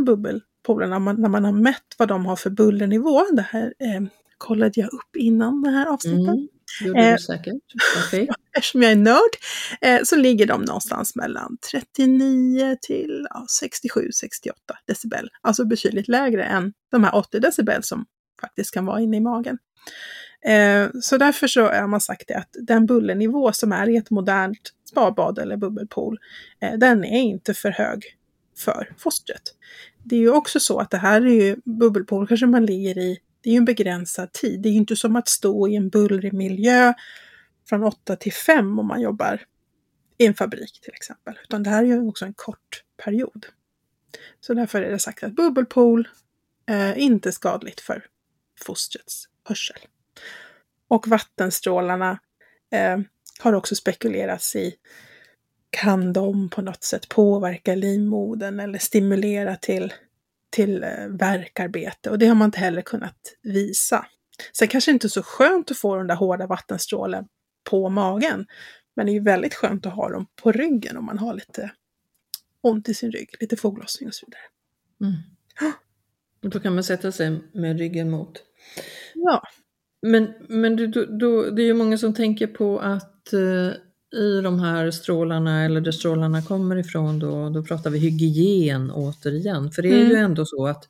bubbelpoolerna, 0.68 1.00
man, 1.00 1.22
när 1.22 1.30
man 1.30 1.46
har 1.46 1.52
mätt 1.52 1.96
vad 1.98 2.08
de 2.08 2.26
har 2.26 2.36
för 2.36 2.50
bullernivå, 2.50 3.26
det 3.32 3.42
här 3.42 3.74
eh, 3.80 4.02
kollade 4.38 4.72
jag 4.82 4.94
upp 4.94 5.16
innan 5.16 5.62
det 5.62 5.70
här 5.70 5.86
avsnittet, 5.86 6.28
Mm. 6.28 6.48
Gjorde 6.86 7.00
Eh, 7.00 7.14
du 7.14 7.20
säkert. 7.20 7.56
Perfekt. 7.96 8.34
eftersom 8.58 8.82
jag 8.82 8.92
är 8.92 8.96
nörd, 8.96 9.32
eh, 9.82 10.00
så 10.04 10.16
ligger 10.16 10.46
de 10.46 10.62
någonstans 10.62 11.16
mellan 11.16 11.58
39 11.72 12.78
till 12.82 13.28
ja, 13.30 13.46
67-68 13.64 14.52
decibel. 14.88 15.30
Alltså 15.42 15.66
betydligt 15.66 16.08
lägre 16.08 16.44
än 16.44 16.74
de 16.92 17.04
här 17.04 17.16
80 17.16 17.40
decibel 17.40 17.84
som 17.84 18.06
faktiskt 18.42 18.74
kan 18.74 18.86
vara 18.86 19.02
inne 19.02 19.18
i 19.18 19.20
magen. 19.20 19.58
Eh, 20.46 20.90
så 21.02 21.18
därför 21.18 21.48
så 21.48 21.62
har 21.62 21.88
man 21.88 22.02
sagt 22.02 22.28
det 22.28 22.36
att 22.36 22.50
den 22.68 22.86
bullernivå 22.86 23.52
som 23.52 23.72
är 23.72 23.90
i 23.90 23.98
ett 23.98 24.10
modernt 24.10 24.74
spabad 24.90 25.40
eller 25.40 25.58
bubbelpool, 25.58 26.18
eh, 26.62 26.74
den 26.78 27.06
är 27.06 27.22
inte 27.22 27.54
för 27.54 27.70
hög 27.72 28.04
för 28.58 28.94
fostret. 28.98 29.44
Det 30.10 30.16
är 30.16 30.20
ju 30.20 30.30
också 30.30 30.60
så 30.60 30.80
att 30.80 30.92
det 30.92 30.98
här 30.98 31.22
är 31.22 31.46
ju 31.46 31.56
bubbelpool, 31.66 32.28
kanske 32.28 32.46
man 32.46 32.66
ligger 32.66 32.98
i, 32.98 33.20
det 33.42 33.50
är 33.50 33.52
ju 33.52 33.58
en 33.58 33.66
begränsad 33.66 34.34
tid. 34.34 34.62
Det 34.62 34.70
är 34.70 34.72
ju 34.72 34.78
inte 34.78 34.96
som 34.96 35.16
att 35.16 35.28
stå 35.28 35.68
i 35.68 35.76
en 35.76 35.90
bullrig 35.90 36.34
miljö 36.34 36.94
från 37.70 37.84
8 37.84 38.16
till 38.16 38.34
5 38.34 38.80
om 38.80 38.88
man 38.88 39.02
jobbar 39.02 39.42
i 40.18 40.26
en 40.26 40.34
fabrik 40.34 40.82
till 40.82 40.94
exempel. 40.94 41.40
Utan 41.44 41.64
det 41.64 41.70
här 41.70 41.84
är 41.84 41.88
ju 41.88 42.08
också 42.08 42.26
en 42.26 42.34
kort 42.34 42.84
period. 43.04 43.46
Så 44.40 44.54
därför 44.54 44.82
är 44.82 44.92
det 44.92 45.00
sagt 45.00 45.24
att 45.24 45.36
bubbelpool 45.36 46.08
eh, 46.70 46.90
är 46.90 46.96
inte 46.96 47.32
skadligt 47.32 47.82
för 47.82 48.06
fostrets 48.66 49.26
hörsel. 49.44 49.80
Och 50.88 51.08
vattenstrålarna 51.08 52.20
eh, 52.72 53.00
har 53.40 53.54
också 53.54 53.76
spekulerats 53.76 54.56
i 54.56 54.76
kan 55.70 56.14
de 56.14 56.50
på 56.50 56.62
något 56.62 56.84
sätt 56.84 57.10
påverka 57.10 57.76
livmodern 57.76 58.60
eller 58.60 58.80
stimulera 58.80 59.56
till, 59.56 59.94
till 60.50 60.84
eh, 60.84 61.08
värkarbete? 61.10 62.10
Och 62.10 62.20
det 62.20 62.28
har 62.28 62.36
man 62.36 62.46
inte 62.46 62.60
heller 62.60 62.82
kunnat 62.82 63.18
visa. 63.42 64.06
Sen 64.54 64.68
kanske 64.68 64.92
det 64.92 64.94
inte 64.94 65.08
är 65.08 65.10
så 65.10 65.24
skönt 65.24 65.72
att 65.72 65.78
få 65.78 65.96
de 65.96 66.08
där 66.08 66.16
hårda 66.16 66.48
vattenstrålen 66.48 67.26
på 67.70 67.90
magen. 67.90 68.46
Men 68.96 69.06
det 69.06 69.12
är 69.12 69.14
ju 69.14 69.24
väldigt 69.24 69.54
skönt 69.54 69.86
att 69.86 69.94
ha 69.94 70.10
dem 70.10 70.28
på 70.42 70.52
ryggen 70.52 70.98
om 70.98 71.06
man 71.06 71.18
har 71.18 71.34
lite 71.34 71.72
ont 72.62 72.90
i 72.90 72.94
sin 72.94 73.12
rygg, 73.12 73.30
lite 73.40 73.58
foglossning 73.58 74.08
och 74.08 74.16
så 74.16 74.26
vidare. 74.26 74.42
Mm. 75.02 75.24
Och 76.44 76.50
Då 76.50 76.60
kan 76.60 76.76
man 76.76 76.84
sätta 76.84 77.12
sig 77.12 77.40
med 77.54 77.80
ryggen 77.80 78.10
mot. 78.10 78.44
Ja, 79.14 79.44
Men, 80.02 80.34
men 80.50 80.76
du, 80.76 80.88
då, 80.88 81.06
då, 81.06 81.50
det 81.50 81.62
är 81.62 81.66
ju 81.66 81.74
många 81.74 81.98
som 81.98 82.14
tänker 82.14 82.48
på 82.48 82.80
att 82.80 83.34
eh, 83.34 83.72
i 84.14 84.42
de 84.42 84.60
här 84.60 84.92
strålarna, 84.92 85.66
eller 85.66 85.82
där 85.82 85.92
strålarna 85.92 86.42
kommer 86.42 86.76
ifrån, 86.76 87.20
då, 87.20 87.50
då 87.50 87.64
pratar 87.64 87.90
vi 87.90 88.00
hygien 88.00 88.92
återigen. 88.92 89.72
För 89.72 89.82
det 89.82 89.90
är 89.90 89.98
ju 90.06 90.12
Mm. 90.12 90.26
ändå 90.26 90.46
så 90.46 90.68
att 90.68 90.88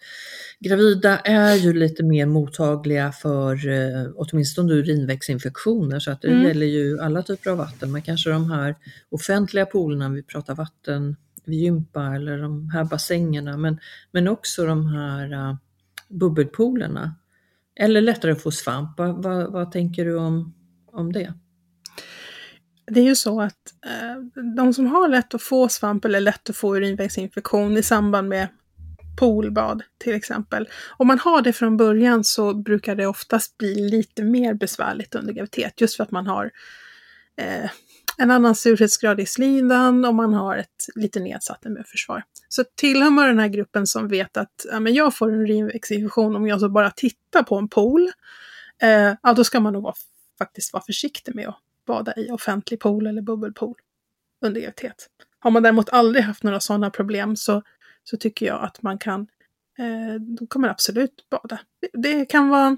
gravida 0.59 1.17
är 1.19 1.55
ju 1.55 1.74
lite 1.74 2.03
mer 2.03 2.25
mottagliga 2.25 3.12
för 3.12 3.67
eh, 3.67 4.12
åtminstone 4.15 4.74
urinvägsinfektioner, 4.74 6.00
så 6.00 6.12
att 6.12 6.21
det 6.21 6.27
Mm. 6.27 6.43
gäller 6.43 6.65
ju 6.65 7.00
alla 7.00 7.21
typer 7.21 7.50
av 7.51 7.57
vatten. 7.57 7.91
Men 7.91 8.01
kanske 8.01 8.29
de 8.29 8.51
här 8.51 8.75
offentliga 9.09 9.65
poolerna, 9.65 10.09
vi 10.09 10.24
pratar 10.24 10.55
vatten 10.55 11.15
vid 11.45 11.59
gympa 11.59 12.15
eller 12.15 12.38
de 12.38 12.69
här 12.69 12.83
bassängerna, 12.83 13.57
men, 13.57 13.79
men 14.12 14.27
också 14.27 14.65
de 14.65 14.86
här 14.88 15.33
uh, 15.33 15.55
bubbelpoolerna. 16.09 17.15
Eller 17.75 18.01
lättare 18.01 18.31
att 18.31 18.41
få 18.41 18.51
svamp. 18.51 18.97
Vad, 18.97 19.24
vad, 19.24 19.51
vad 19.51 19.71
tänker 19.71 20.05
du 20.05 20.15
om, 20.17 20.53
om 20.91 21.13
det? 21.13 21.33
Det 22.91 23.00
är 23.00 23.03
ju 23.03 23.15
så 23.15 23.41
att 23.41 23.74
eh, 23.86 24.44
de 24.56 24.74
som 24.74 24.88
har 24.88 25.08
lätt 25.08 25.34
att 25.34 25.41
få 25.41 25.70
svamp 25.70 26.06
eller 26.06 26.20
lätt 26.20 26.50
att 26.50 26.56
få 26.56 26.77
urinvägsinfektion 26.77 27.77
i 27.77 27.84
samband 27.84 28.29
med 28.29 28.48
poolbad 29.20 29.84
till 29.98 30.13
exempel. 30.13 30.70
Om 30.98 31.08
man 31.08 31.20
har 31.20 31.41
det 31.41 31.53
från 31.53 31.77
början 31.77 32.24
så 32.24 32.53
brukar 32.53 32.96
det 32.96 33.08
oftast 33.08 33.58
bli 33.58 33.89
lite 33.89 34.24
mer 34.24 34.53
besvärligt 34.53 35.15
under 35.15 35.34
graviditet 35.34 35.82
just 35.82 35.96
för 35.96 36.03
att 36.03 36.12
man 36.12 36.27
har 36.27 36.51
eh, 37.38 37.70
en 38.17 38.32
annan 38.32 38.56
surhetsgrad 38.56 39.20
i 39.20 39.25
slidan 39.25 40.06
och 40.06 40.15
man 40.15 40.34
har 40.34 40.58
ett 40.58 40.86
lite 40.96 41.20
nedsatt 41.20 41.65
immunförsvar. 41.65 42.24
Så 42.50 42.63
tillhör 42.75 43.10
man 43.10 43.27
den 43.27 43.39
här 43.39 43.48
gruppen 43.48 43.88
som 43.88 44.08
vet 44.08 44.38
att 44.38 44.65
ja, 44.72 44.79
men 44.79 44.94
jag 44.94 45.17
får 45.17 45.34
en 45.34 45.41
urinvägsinfektion 45.41 46.36
om 46.36 46.48
jag 46.48 46.60
så 46.60 46.70
bara 46.70 46.91
tittar 46.91 47.44
på 47.44 47.56
en 47.56 47.67
pool, 47.67 48.12
eh, 48.82 49.13
ja 49.24 49.34
då 49.36 49.44
ska 49.44 49.60
man 49.60 49.74
nog 49.74 49.84
vara, 49.84 49.96
faktiskt 50.38 50.74
vara 50.74 50.84
försiktig 50.84 51.36
med 51.36 51.48
att 51.48 51.60
bada 51.88 52.13
i 52.17 52.32
offentlig 52.32 52.79
pool 52.79 53.08
eller 53.08 53.22
bubbelpool 53.22 53.75
under 54.46 54.62
graviditet. 54.62 55.10
Har 55.39 55.51
man 55.51 55.63
däremot 55.63 55.89
aldrig 55.89 56.24
haft 56.24 56.44
några 56.44 56.60
sådana 56.60 56.89
problem 56.89 57.36
så, 57.36 57.62
så 58.03 58.17
tycker 58.17 58.46
jag 58.46 58.63
att 58.63 58.82
man 58.82 58.98
kan, 58.98 59.22
eh, 59.79 60.22
då 60.22 60.48
kan 60.48 60.62
man 60.62 60.70
absolut 60.70 61.29
bada. 61.29 61.60
Det, 61.82 61.89
det 61.94 62.25
kan 62.25 62.50
vara 62.50 62.77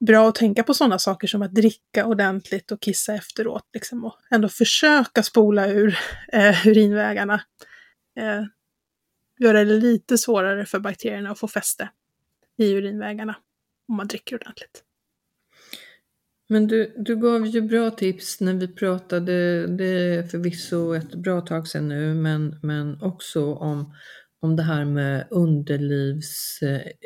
bra 0.00 0.28
att 0.28 0.34
tänka 0.34 0.62
på 0.62 0.74
sådana 0.74 0.98
saker 0.98 1.28
som 1.28 1.42
att 1.42 1.54
dricka 1.54 2.06
ordentligt 2.06 2.72
och 2.72 2.80
kissa 2.80 3.14
efteråt. 3.14 3.68
Liksom, 3.74 4.04
och 4.04 4.16
ändå 4.30 4.48
försöka 4.48 5.22
spola 5.22 5.68
ur 5.68 5.98
eh, 6.32 6.66
urinvägarna. 6.66 7.42
Eh, 8.16 8.42
göra 9.38 9.64
det 9.64 9.74
lite 9.74 10.18
svårare 10.18 10.66
för 10.66 10.78
bakterierna 10.78 11.30
att 11.30 11.38
få 11.38 11.48
fäste 11.48 11.88
i 12.58 12.72
urinvägarna 12.72 13.36
om 13.88 13.96
man 13.96 14.06
dricker 14.06 14.36
ordentligt. 14.36 14.84
Men 16.52 16.66
du, 16.66 16.94
du 16.96 17.16
gav 17.16 17.46
ju 17.46 17.60
bra 17.60 17.90
tips 17.90 18.40
när 18.40 18.54
vi 18.54 18.68
pratade, 18.68 19.66
det 19.66 19.84
är 19.84 20.22
förvisso 20.22 20.94
ett 20.94 21.14
bra 21.14 21.40
tag 21.40 21.68
sedan 21.68 21.88
nu, 21.88 22.14
men, 22.14 22.58
men 22.62 23.02
också 23.02 23.54
om, 23.54 23.94
om 24.40 24.56
det 24.56 24.62
här 24.62 24.84
med 24.84 25.26
underlivs, 25.30 26.58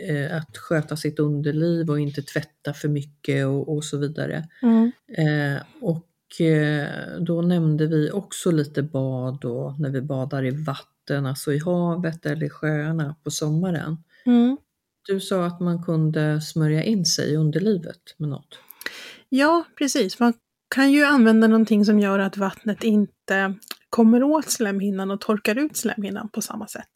eh, 0.09 0.37
att 0.37 0.57
sköta 0.57 0.97
sitt 0.97 1.19
underliv 1.19 1.91
och 1.91 2.01
inte 2.01 2.23
tvätta 2.23 2.75
för 2.75 2.89
mycket 2.89 3.47
och, 3.47 3.77
och 3.77 3.85
så 3.85 3.99
vidare. 3.99 4.49
Mm. 4.63 4.93
Eh, 5.19 5.63
och 5.81 6.41
eh, 6.47 6.89
då 7.21 7.43
nämnde 7.43 7.87
vi 7.87 8.11
också 8.11 8.51
lite 8.51 8.83
bad 8.83 9.39
då, 9.41 9.77
när 9.79 9.91
vi 9.91 10.01
badar 10.01 10.45
i 10.45 10.51
vatten, 10.51 11.27
alltså 11.27 11.53
i 11.53 11.59
havet 11.59 12.27
eller 12.27 12.47
i 12.47 12.51
sjöarna 12.51 13.17
på 13.25 13.31
sommaren. 13.31 13.97
Mm. 14.25 14.57
Du 15.09 15.21
sa 15.21 15.47
att 15.47 15.61
man 15.61 15.83
kunde 15.83 16.41
smörja 16.41 16.83
in 16.83 17.05
sig 17.05 17.33
i 17.33 17.37
underlivet 17.37 18.15
med 18.17 18.29
något. 18.29 18.59
Ja, 19.29 19.65
precis. 19.79 20.21
Man 20.21 20.35
kan 20.75 20.93
ju 20.93 21.05
använda 21.05 21.47
någonting 21.47 21.85
som 21.85 22.01
gör 22.01 22.19
att 22.19 22.37
vattnet 22.37 22.85
inte 22.85 23.55
kommer 23.91 24.23
åt 24.23 24.51
slemhinnan 24.51 25.11
och 25.11 25.21
torkar 25.21 25.59
ut 25.59 25.77
slemhinnan 25.77 26.29
på 26.29 26.43
samma 26.43 26.69
sätt. 26.69 26.91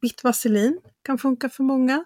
Vitt 0.00 0.24
vaselin 0.24 0.78
kan 1.04 1.18
funka 1.18 1.48
för 1.48 1.62
många. 1.62 2.04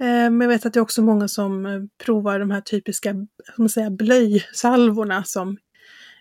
Eh, 0.00 0.06
men 0.30 0.40
jag 0.40 0.48
vet 0.48 0.66
att 0.66 0.72
det 0.72 0.78
är 0.78 0.82
också 0.82 1.02
många 1.02 1.28
som 1.28 1.66
eh, 1.66 1.82
provar 2.04 2.38
de 2.38 2.50
här 2.50 2.60
typiska 2.60 3.14
man 3.56 3.68
säga, 3.68 3.90
blöjsalvorna 3.90 5.24
som 5.24 5.56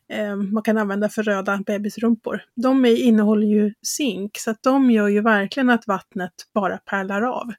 eh, 0.09 0.35
man 0.35 0.63
kan 0.63 0.77
använda 0.77 1.09
för 1.09 1.23
röda 1.23 1.63
bebisrumpor. 1.65 2.41
De 2.55 2.85
innehåller 2.85 3.47
ju 3.47 3.73
zink 3.87 4.37
så 4.37 4.51
att 4.51 4.63
de 4.63 4.91
gör 4.91 5.07
ju 5.07 5.21
verkligen 5.21 5.69
att 5.69 5.87
vattnet 5.87 6.33
bara 6.53 6.77
pärlar 6.77 7.21
av. 7.21 7.53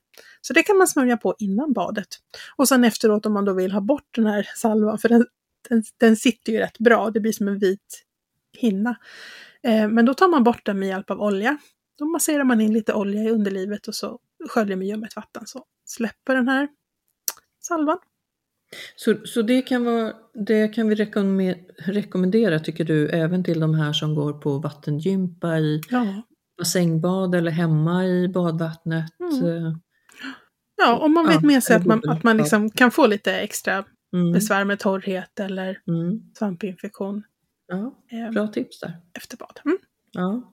Så 0.46 0.52
det 0.52 0.62
kan 0.62 0.78
man 0.78 0.88
smörja 0.88 1.16
på 1.16 1.34
innan 1.38 1.72
badet. 1.72 2.08
Och 2.56 2.68
sen 2.68 2.84
efteråt 2.84 3.26
om 3.26 3.32
man 3.32 3.44
då 3.44 3.52
vill 3.52 3.72
ha 3.72 3.80
bort 3.80 4.08
den 4.14 4.26
här 4.26 4.48
salvan, 4.56 4.98
för 4.98 5.08
den, 5.08 5.26
den, 5.68 5.82
den 6.00 6.16
sitter 6.16 6.52
ju 6.52 6.58
rätt 6.58 6.78
bra, 6.78 7.10
det 7.10 7.20
blir 7.20 7.32
som 7.32 7.48
en 7.48 7.58
vit 7.58 8.04
hinna. 8.58 8.96
Eh, 9.62 9.88
men 9.88 10.04
då 10.04 10.14
tar 10.14 10.28
man 10.28 10.44
bort 10.44 10.66
den 10.66 10.78
med 10.78 10.88
hjälp 10.88 11.10
av 11.10 11.20
olja. 11.20 11.58
Då 11.98 12.04
masserar 12.04 12.44
man 12.44 12.60
in 12.60 12.72
lite 12.72 12.94
olja 12.94 13.22
i 13.22 13.30
underlivet 13.30 13.88
och 13.88 13.94
så 13.94 14.18
sköljer 14.48 14.76
med 14.76 14.88
ljummet 14.88 15.16
vatten 15.16 15.42
så 15.46 15.64
släpper 15.84 16.34
den 16.34 16.48
här 16.48 16.68
salvan. 17.62 17.98
Så, 18.96 19.14
så 19.24 19.42
det, 19.42 19.62
kan 19.62 19.84
vara, 19.84 20.12
det 20.34 20.68
kan 20.68 20.88
vi 20.88 20.94
rekommendera, 21.78 22.58
tycker 22.58 22.84
du, 22.84 23.08
även 23.08 23.44
till 23.44 23.60
de 23.60 23.74
här 23.74 23.92
som 23.92 24.14
går 24.14 24.32
på 24.32 24.58
vattengympa 24.58 25.58
i 25.58 25.80
ja. 25.90 26.22
basängbad 26.58 27.34
eller 27.34 27.50
hemma 27.50 28.06
i 28.06 28.28
badvattnet? 28.28 29.06
Mm. 29.20 29.80
Eh, 30.82 30.88
ja, 30.88 30.98
om 30.98 31.14
man 31.14 31.26
vet 31.26 31.42
med 31.42 31.62
sig 31.62 31.76
att 31.76 31.86
man, 31.86 32.02
att 32.08 32.22
man 32.22 32.36
liksom 32.36 32.70
kan 32.70 32.90
få 32.90 33.06
lite 33.06 33.40
extra 33.40 33.84
mm. 34.12 34.32
besvär 34.32 34.64
med 34.64 34.78
torrhet 34.78 35.40
eller 35.40 35.80
mm. 35.88 36.20
svampinfektion. 36.38 37.22
Ja, 37.68 37.94
ehm, 38.10 38.34
bra 38.34 38.48
tips 38.48 38.80
där. 38.80 38.92
Efter 39.14 39.36
bad. 39.36 39.60
Mm. 39.64 39.78
Ja. 40.12 40.52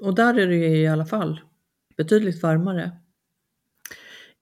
Och 0.00 0.14
där 0.14 0.38
är 0.38 0.46
det 0.46 0.54
ju 0.54 0.76
i 0.76 0.86
alla 0.86 1.06
fall 1.06 1.40
betydligt 1.96 2.42
varmare. 2.42 2.92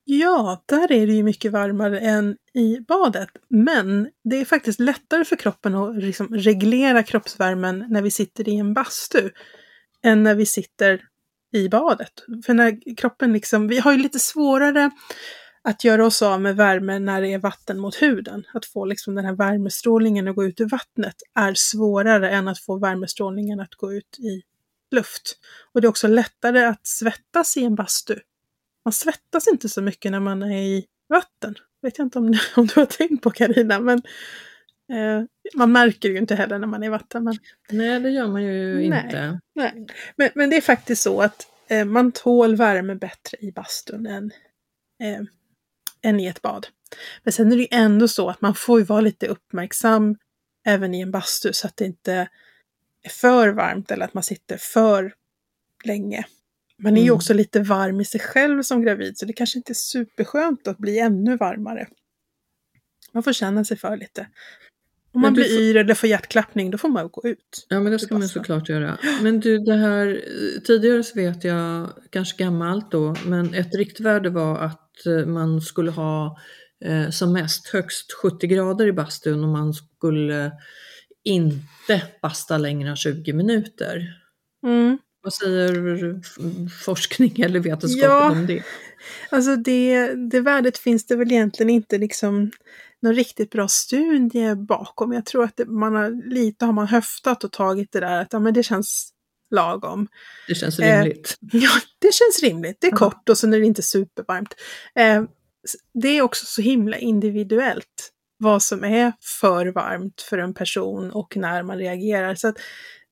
Ja, 0.04 0.64
där 0.66 0.92
är 0.92 1.06
det 1.06 1.12
ju 1.12 1.22
mycket 1.22 1.52
varmare 1.52 2.00
än 2.00 2.36
i 2.54 2.80
badet. 2.80 3.28
Men 3.48 4.10
det 4.24 4.36
är 4.36 4.44
faktiskt 4.44 4.80
lättare 4.80 5.24
för 5.24 5.36
kroppen 5.36 5.74
att 5.74 5.96
liksom 5.96 6.28
reglera 6.28 7.02
kroppsvärmen 7.02 7.86
när 7.88 8.02
vi 8.02 8.10
sitter 8.10 8.48
i 8.48 8.56
en 8.56 8.74
bastu 8.74 9.30
än 10.02 10.22
när 10.22 10.34
vi 10.34 10.46
sitter 10.46 11.02
i 11.52 11.68
badet. 11.68 12.12
För 12.46 12.54
när 12.54 12.96
kroppen 12.96 13.32
liksom, 13.32 13.68
vi 13.68 13.78
har 13.78 13.92
ju 13.92 13.98
lite 13.98 14.18
svårare 14.18 14.90
att 15.62 15.84
göra 15.84 16.06
oss 16.06 16.22
av 16.22 16.40
med 16.40 16.56
värme 16.56 16.98
när 16.98 17.20
det 17.20 17.32
är 17.32 17.38
vatten 17.38 17.80
mot 17.80 18.02
huden. 18.02 18.44
Att 18.54 18.66
få 18.66 18.84
liksom 18.84 19.14
den 19.14 19.24
här 19.24 19.34
värmestrålningen 19.34 20.28
att 20.28 20.36
gå 20.36 20.44
ut 20.44 20.60
ur 20.60 20.68
vattnet 20.68 21.16
är 21.34 21.54
svårare 21.54 22.30
än 22.30 22.48
att 22.48 22.58
få 22.58 22.78
värmestrålningen 22.78 23.60
att 23.60 23.74
gå 23.74 23.92
ut 23.92 24.18
i 24.18 24.42
luft. 24.94 25.38
Och 25.72 25.80
det 25.80 25.86
är 25.86 25.88
också 25.88 26.08
lättare 26.08 26.64
att 26.64 26.86
svettas 26.86 27.56
i 27.56 27.64
en 27.64 27.74
bastu. 27.74 28.18
Man 28.84 28.92
svettas 28.92 29.48
inte 29.48 29.68
så 29.68 29.82
mycket 29.82 30.12
när 30.12 30.20
man 30.20 30.42
är 30.42 30.62
i 30.62 30.86
vatten. 31.08 31.54
Vet 31.82 31.98
jag 31.98 32.06
inte 32.06 32.18
om, 32.18 32.34
om 32.56 32.66
du 32.66 32.80
har 32.80 32.86
tänkt 32.86 33.22
på 33.22 33.30
Karina, 33.30 33.80
men 33.80 34.02
eh, 34.92 35.24
man 35.54 35.72
märker 35.72 36.08
ju 36.08 36.18
inte 36.18 36.34
heller 36.34 36.58
när 36.58 36.66
man 36.66 36.82
är 36.82 36.86
i 36.86 36.90
vatten. 36.90 37.24
Men... 37.24 37.38
Nej, 37.70 38.00
det 38.00 38.10
gör 38.10 38.28
man 38.28 38.42
ju 38.42 38.88
nej, 38.88 39.04
inte. 39.04 39.40
Nej. 39.54 39.86
Men, 40.16 40.30
men 40.34 40.50
det 40.50 40.56
är 40.56 40.60
faktiskt 40.60 41.02
så 41.02 41.22
att 41.22 41.46
eh, 41.68 41.84
man 41.84 42.12
tål 42.12 42.56
värme 42.56 42.94
bättre 42.94 43.38
i 43.40 43.52
bastun 43.52 44.06
än, 44.06 44.30
eh, 45.02 45.20
än 46.02 46.20
i 46.20 46.26
ett 46.26 46.42
bad. 46.42 46.66
Men 47.22 47.32
sen 47.32 47.52
är 47.52 47.56
det 47.56 47.62
ju 47.62 47.68
ändå 47.70 48.08
så 48.08 48.30
att 48.30 48.40
man 48.40 48.54
får 48.54 48.78
ju 48.78 48.84
vara 48.84 49.00
lite 49.00 49.26
uppmärksam 49.26 50.16
även 50.66 50.94
i 50.94 51.00
en 51.00 51.10
bastu 51.10 51.52
så 51.52 51.66
att 51.66 51.76
det 51.76 51.84
inte 51.84 52.28
för 53.10 53.48
varmt 53.48 53.90
eller 53.90 54.04
att 54.04 54.14
man 54.14 54.22
sitter 54.22 54.56
för 54.56 55.14
länge. 55.84 56.24
Man 56.78 56.92
är 56.92 56.96
mm. 56.96 57.04
ju 57.04 57.10
också 57.10 57.34
lite 57.34 57.60
varm 57.60 58.00
i 58.00 58.04
sig 58.04 58.20
själv 58.20 58.62
som 58.62 58.82
gravid 58.82 59.18
så 59.18 59.26
det 59.26 59.32
kanske 59.32 59.58
inte 59.58 59.72
är 59.72 59.74
superskönt 59.74 60.68
att 60.68 60.78
bli 60.78 60.98
ännu 60.98 61.36
varmare. 61.36 61.88
Man 63.12 63.22
får 63.22 63.32
känna 63.32 63.64
sig 63.64 63.76
för 63.76 63.96
lite. 63.96 64.26
Om 65.14 65.20
man 65.20 65.34
blir 65.34 65.44
får... 65.44 65.60
yr 65.62 65.76
eller 65.76 65.94
får 65.94 66.08
hjärtklappning 66.08 66.70
då 66.70 66.78
får 66.78 66.88
man 66.88 67.08
gå 67.12 67.28
ut. 67.28 67.66
Ja 67.68 67.80
men 67.80 67.92
det 67.92 67.98
ska 67.98 68.18
man 68.18 68.28
såklart 68.28 68.68
göra. 68.68 68.98
Men 69.22 69.40
du 69.40 69.58
det 69.58 69.76
här, 69.76 70.24
tidigare 70.66 71.02
så 71.02 71.14
vet 71.14 71.44
jag, 71.44 71.88
kanske 72.10 72.44
gammalt 72.44 72.90
då, 72.90 73.14
men 73.26 73.54
ett 73.54 73.74
riktvärde 73.74 74.30
var 74.30 74.58
att 74.58 75.06
eh, 75.06 75.26
man 75.26 75.60
skulle 75.60 75.90
ha 75.90 76.38
eh, 76.84 77.10
som 77.10 77.32
mest 77.32 77.68
högst 77.68 78.12
70 78.12 78.46
grader 78.46 78.86
i 78.86 78.92
bastun 78.92 79.44
och 79.44 79.50
man 79.50 79.74
skulle 79.74 80.52
inte 81.24 82.02
basta 82.22 82.58
längre 82.58 82.90
än 82.90 82.96
20 82.96 83.32
minuter. 83.32 84.20
Mm. 84.66 84.98
Vad 85.22 85.34
säger 85.34 86.20
forskning 86.84 87.40
eller 87.40 87.60
vetenskapen 87.60 88.10
ja, 88.10 88.30
om 88.30 88.46
det? 88.46 88.62
Alltså 89.30 89.56
det, 89.56 90.14
det 90.14 90.40
värdet 90.40 90.78
finns 90.78 91.06
det 91.06 91.16
väl 91.16 91.32
egentligen 91.32 91.70
inte 91.70 91.98
liksom 91.98 92.50
någon 93.02 93.14
riktigt 93.14 93.50
bra 93.50 93.68
studie 93.68 94.54
bakom. 94.54 95.12
Jag 95.12 95.26
tror 95.26 95.44
att 95.44 95.56
det, 95.56 95.66
man 95.66 95.94
har, 95.94 96.30
lite 96.30 96.64
har 96.64 96.72
man 96.72 96.86
höftat 96.86 97.44
och 97.44 97.52
tagit 97.52 97.92
det 97.92 98.00
där 98.00 98.20
att 98.20 98.32
ja, 98.32 98.38
men 98.38 98.54
det 98.54 98.62
känns 98.62 99.10
lagom. 99.50 100.08
Det 100.48 100.54
känns 100.54 100.78
rimligt. 100.78 101.38
Eh, 101.52 101.60
ja, 101.62 101.70
det 101.98 102.14
känns 102.14 102.42
rimligt. 102.42 102.76
Det 102.80 102.86
är 102.86 102.90
kort 102.90 103.28
och 103.28 103.38
sen 103.38 103.54
är 103.54 103.60
det 103.60 103.66
inte 103.66 103.82
supervarmt. 103.82 104.54
Eh, 104.94 105.22
det 105.94 106.08
är 106.08 106.22
också 106.22 106.46
så 106.46 106.62
himla 106.62 106.98
individuellt 106.98 108.12
vad 108.36 108.62
som 108.62 108.84
är 108.84 109.12
för 109.40 109.66
varmt 109.66 110.20
för 110.20 110.38
en 110.38 110.54
person 110.54 111.10
och 111.10 111.36
när 111.36 111.62
man 111.62 111.78
reagerar. 111.78 112.34
Så 112.34 112.48
att 112.48 112.56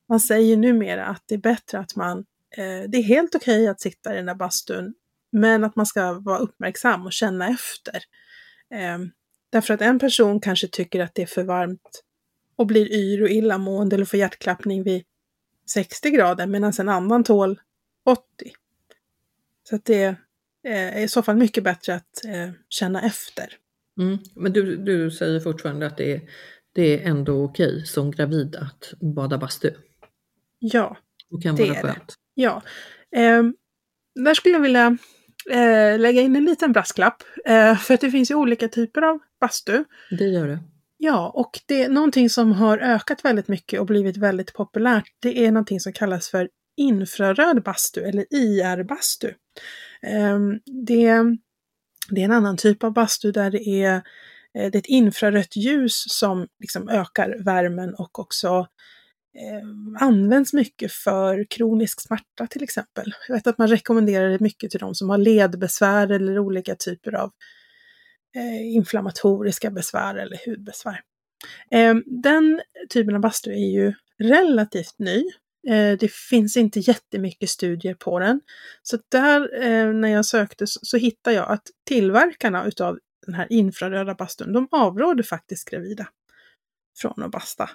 man 0.09 0.19
säger 0.19 0.57
numera 0.57 1.05
att 1.05 1.23
det 1.25 1.35
är 1.35 1.39
bättre 1.39 1.79
att 1.79 1.95
man, 1.95 2.17
eh, 2.57 2.89
det 2.89 2.97
är 2.97 3.03
helt 3.03 3.35
okej 3.35 3.59
okay 3.59 3.67
att 3.67 3.81
sitta 3.81 4.13
i 4.13 4.15
den 4.15 4.25
där 4.25 4.35
bastun, 4.35 4.93
men 5.31 5.63
att 5.63 5.75
man 5.75 5.85
ska 5.85 6.13
vara 6.13 6.37
uppmärksam 6.37 7.05
och 7.05 7.13
känna 7.13 7.47
efter. 7.47 7.95
Eh, 8.73 8.99
därför 9.49 9.73
att 9.73 9.81
en 9.81 9.99
person 9.99 10.39
kanske 10.39 10.67
tycker 10.67 10.99
att 10.99 11.15
det 11.15 11.21
är 11.21 11.25
för 11.25 11.43
varmt 11.43 12.03
och 12.55 12.67
blir 12.67 12.91
yr 12.91 13.23
och 13.23 13.29
illamående 13.29 13.95
eller 13.95 14.05
får 14.05 14.19
hjärtklappning 14.19 14.83
vid 14.83 15.03
60 15.69 16.09
grader 16.09 16.47
medan 16.47 16.73
en 16.79 16.89
annan 16.89 17.23
tål 17.23 17.59
80. 18.05 18.21
Så 19.69 19.75
att 19.75 19.85
det 19.85 20.03
eh, 20.67 20.97
är 20.97 21.01
i 21.01 21.07
så 21.07 21.23
fall 21.23 21.35
mycket 21.35 21.63
bättre 21.63 21.95
att 21.95 22.25
eh, 22.25 22.49
känna 22.69 23.01
efter. 23.01 23.57
Mm. 23.99 24.17
Men 24.35 24.53
du, 24.53 24.77
du 24.77 25.11
säger 25.11 25.39
fortfarande 25.39 25.85
att 25.85 25.97
det 25.97 26.13
är, 26.13 26.21
det 26.73 27.03
är 27.03 27.09
ändå 27.09 27.43
okej 27.43 27.85
som 27.85 28.11
gravid 28.11 28.55
att 28.55 28.93
bada 28.99 29.37
bastu? 29.37 29.71
Ja, 30.59 30.97
det 31.29 31.51
vara 31.51 31.81
skönt. 31.81 32.07
Det. 32.07 32.13
Ja. 32.33 32.61
Eh, 33.15 33.43
där 34.15 34.33
skulle 34.33 34.55
jag 34.55 34.61
vilja 34.61 34.97
eh, 35.49 35.99
lägga 35.99 36.21
in 36.21 36.35
en 36.35 36.45
liten 36.45 36.71
brasklapp. 36.71 37.23
Eh, 37.45 37.77
för 37.77 37.93
att 37.93 38.01
det 38.01 38.11
finns 38.11 38.31
ju 38.31 38.35
olika 38.35 38.67
typer 38.67 39.01
av 39.01 39.19
bastu. 39.39 39.83
Det 40.09 40.25
gör 40.25 40.47
det. 40.47 40.59
Ja, 40.97 41.31
och 41.35 41.59
det 41.65 41.83
är 41.83 41.89
någonting 41.89 42.29
som 42.29 42.51
har 42.51 42.77
ökat 42.77 43.25
väldigt 43.25 43.47
mycket 43.47 43.79
och 43.79 43.85
blivit 43.85 44.17
väldigt 44.17 44.53
populärt. 44.53 45.05
Det 45.19 45.45
är 45.45 45.51
någonting 45.51 45.79
som 45.79 45.93
kallas 45.93 46.29
för 46.29 46.49
infraröd 46.77 47.63
bastu 47.63 48.01
eller 48.01 48.25
IR-bastu. 48.29 49.33
Ehm, 50.01 50.59
det 50.87 51.37
det 52.09 52.21
är 52.21 52.25
en 52.25 52.31
annan 52.31 52.57
typ 52.57 52.83
av 52.83 52.93
bastu 52.93 53.31
där 53.31 53.51
det 53.51 53.67
är, 53.67 53.95
eh, 53.95 54.01
det 54.53 54.75
är 54.75 54.79
ett 54.79 54.85
infrarött 54.85 55.55
ljus 55.55 56.03
som 56.07 56.47
liksom 56.59 56.89
ökar 56.89 57.43
värmen 57.43 57.95
och 57.95 58.19
också 58.19 58.67
eh, 59.37 60.03
används 60.05 60.53
mycket 60.53 60.91
för 60.91 61.45
kronisk 61.49 62.01
smärta 62.01 62.47
till 62.47 62.63
exempel. 62.63 63.13
Jag 63.27 63.35
vet 63.35 63.47
att 63.47 63.57
man 63.57 63.67
rekommenderar 63.67 64.29
det 64.29 64.39
mycket 64.39 64.71
till 64.71 64.79
de 64.79 64.95
som 64.95 65.09
har 65.09 65.17
ledbesvär 65.17 66.11
eller 66.11 66.39
olika 66.39 66.75
typer 66.75 67.15
av 67.15 67.31
eh, 68.35 68.75
inflammatoriska 68.75 69.71
besvär 69.71 70.15
eller 70.15 70.39
hudbesvär. 70.45 71.01
Eh, 71.71 71.95
den 72.05 72.61
typen 72.89 73.15
av 73.15 73.21
bastu 73.21 73.51
är 73.51 73.71
ju 73.71 73.93
relativt 74.19 74.99
ny. 74.99 75.23
Eh, 75.67 75.97
det 75.99 76.11
finns 76.11 76.57
inte 76.57 76.79
jättemycket 76.79 77.49
studier 77.49 77.93
på 77.93 78.19
den. 78.19 78.41
Så 78.81 78.97
där, 79.09 79.63
eh, 79.63 79.93
när 79.93 80.09
jag 80.09 80.25
sökte, 80.25 80.67
så, 80.67 80.97
hittade 80.97 81.35
jag 81.35 81.51
att 81.51 81.67
tillverkarna 81.87 82.65
utav 82.65 82.99
den 83.25 83.35
här 83.35 83.47
infraröda 83.49 84.15
bastun, 84.15 84.53
de 84.53 84.67
avråder 84.71 85.23
faktiskt 85.23 85.69
gravida 85.69 86.07
från 86.97 87.23
att 87.23 87.31
basta 87.31 87.69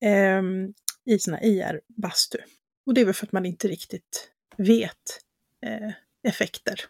ehm, 0.00 0.74
i 1.04 1.18
sina 1.18 1.42
IR-bastu. 1.42 2.38
Och 2.86 2.94
det 2.94 3.00
är 3.00 3.04
väl 3.04 3.14
för 3.14 3.26
att 3.26 3.32
man 3.32 3.46
inte 3.46 3.68
riktigt 3.68 4.30
vet 4.56 5.20
eh, 5.66 5.92
effekter 6.22 6.80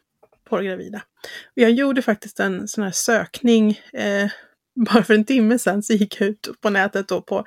på 0.44 0.58
gravida. 0.58 1.02
Och 1.44 1.58
jag 1.58 1.70
gjorde 1.70 2.02
faktiskt 2.02 2.40
en 2.40 2.68
sån 2.68 2.84
här 2.84 2.90
sökning 2.90 3.80
eh, 3.92 4.30
bara 4.90 5.04
för 5.04 5.14
en 5.14 5.24
timme 5.24 5.58
sedan 5.58 5.82
så 5.82 5.92
gick 5.92 6.20
jag 6.20 6.28
ut 6.28 6.48
på 6.60 6.70
nätet 6.70 7.08
då 7.08 7.22
på 7.22 7.44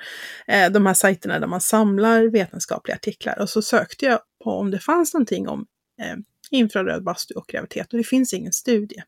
eh, 0.47 0.71
de 0.71 0.85
här 0.85 0.93
sajterna 0.93 1.39
där 1.39 1.47
man 1.47 1.61
samlar 1.61 2.23
vetenskapliga 2.23 2.95
artiklar 2.95 3.39
och 3.39 3.49
så 3.49 3.61
sökte 3.61 4.05
jag 4.05 4.19
på 4.43 4.51
om 4.51 4.71
det 4.71 4.79
fanns 4.79 5.13
någonting 5.13 5.47
om 5.47 5.65
eh, 6.01 6.17
infraröd 6.51 7.03
bastu 7.03 7.33
och 7.33 7.47
graviditet 7.47 7.93
och 7.93 7.97
det 7.97 8.03
finns 8.03 8.33
ingen 8.33 8.53
studie. 8.53 9.03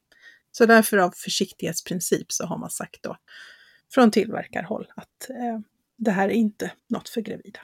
Så 0.51 0.65
därför 0.65 0.97
av 0.97 1.11
försiktighetsprincip 1.15 2.31
så 2.31 2.45
har 2.45 2.57
man 2.57 2.69
sagt 2.69 3.03
då 3.03 3.17
från 3.93 4.11
tillverkarhåll 4.11 4.87
att 4.95 5.29
eh, 5.29 5.59
det 5.97 6.11
här 6.11 6.29
är 6.29 6.33
inte 6.33 6.71
något 6.89 7.09
för 7.09 7.21
gravida. 7.21 7.59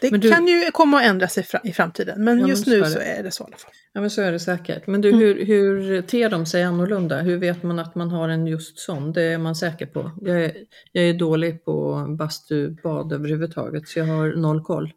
Det 0.00 0.10
du, 0.10 0.30
kan 0.30 0.46
ju 0.46 0.70
komma 0.70 0.96
att 0.96 1.06
ändra 1.06 1.28
sig 1.28 1.46
i 1.64 1.72
framtiden, 1.72 2.24
men 2.24 2.40
ja, 2.40 2.48
just 2.48 2.66
men 2.66 2.80
nu 2.80 2.84
så 2.84 2.98
är 2.98 3.22
det 3.22 3.30
så 3.30 3.44
i 3.44 3.46
alla 3.46 3.56
fall. 3.56 3.72
Ja, 3.92 4.00
men 4.00 4.10
så 4.10 4.22
är 4.22 4.32
det 4.32 4.40
säkert. 4.40 4.86
Men 4.86 5.00
du, 5.00 5.08
mm. 5.08 5.20
hur, 5.20 5.44
hur 5.46 6.02
ter 6.02 6.30
de 6.30 6.46
sig 6.46 6.62
annorlunda? 6.62 7.20
Hur 7.20 7.36
vet 7.36 7.62
man 7.62 7.78
att 7.78 7.94
man 7.94 8.10
har 8.10 8.28
en 8.28 8.46
just 8.46 8.78
sån? 8.78 9.12
Det 9.12 9.22
är 9.22 9.38
man 9.38 9.56
säker 9.56 9.86
på. 9.86 10.10
Jag 10.20 10.44
är, 10.44 10.56
jag 10.92 11.04
är 11.04 11.14
dålig 11.14 11.64
på 11.64 12.06
bastubad 12.18 13.12
överhuvudtaget, 13.12 13.88
så 13.88 13.98
jag 13.98 14.06
har 14.06 14.36
noll 14.36 14.64
koll. 14.64 14.92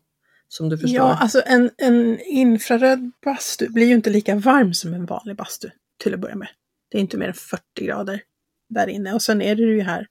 Som 0.48 0.70
du 0.70 0.78
förstår. 0.78 0.98
Ja, 0.98 1.17
alltså 1.22 1.41
en, 1.46 1.70
en 1.78 2.20
infraröd 2.20 3.12
bastu 3.26 3.70
blir 3.70 3.86
ju 3.86 3.94
inte 3.94 4.10
lika 4.10 4.36
varm 4.36 4.74
som 4.74 4.94
en 4.94 5.06
vanlig 5.06 5.36
bastu 5.36 5.70
till 5.98 6.13
att 6.13 6.20
börja 6.20 6.36
med. 6.36 6.48
Det 6.91 6.98
är 6.98 7.02
inte 7.02 7.17
mer 7.17 7.28
än 7.28 7.34
40 7.34 7.62
grader 7.82 8.22
där 8.70 8.88
inne. 8.88 9.13
Och 9.13 9.22
sen 9.22 9.41
är 9.41 9.56
det 9.56 9.62
ju 9.62 9.82
här 9.82 10.08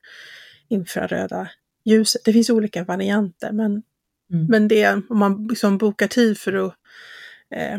infraröda 0.69 1.49
ljuset. 1.85 2.25
Det 2.25 2.33
finns 2.33 2.51
olika 2.51 2.85
varianter, 2.85 3.53
men, 3.53 3.83
mm. 4.31 4.47
men 4.47 4.69
det 4.69 5.03
om 5.09 5.19
man 5.19 5.47
liksom 5.47 5.79
bokar 5.79 6.07
tid 6.07 6.39
för 6.39 6.53
att... 6.53 6.75
Eh, 7.55 7.79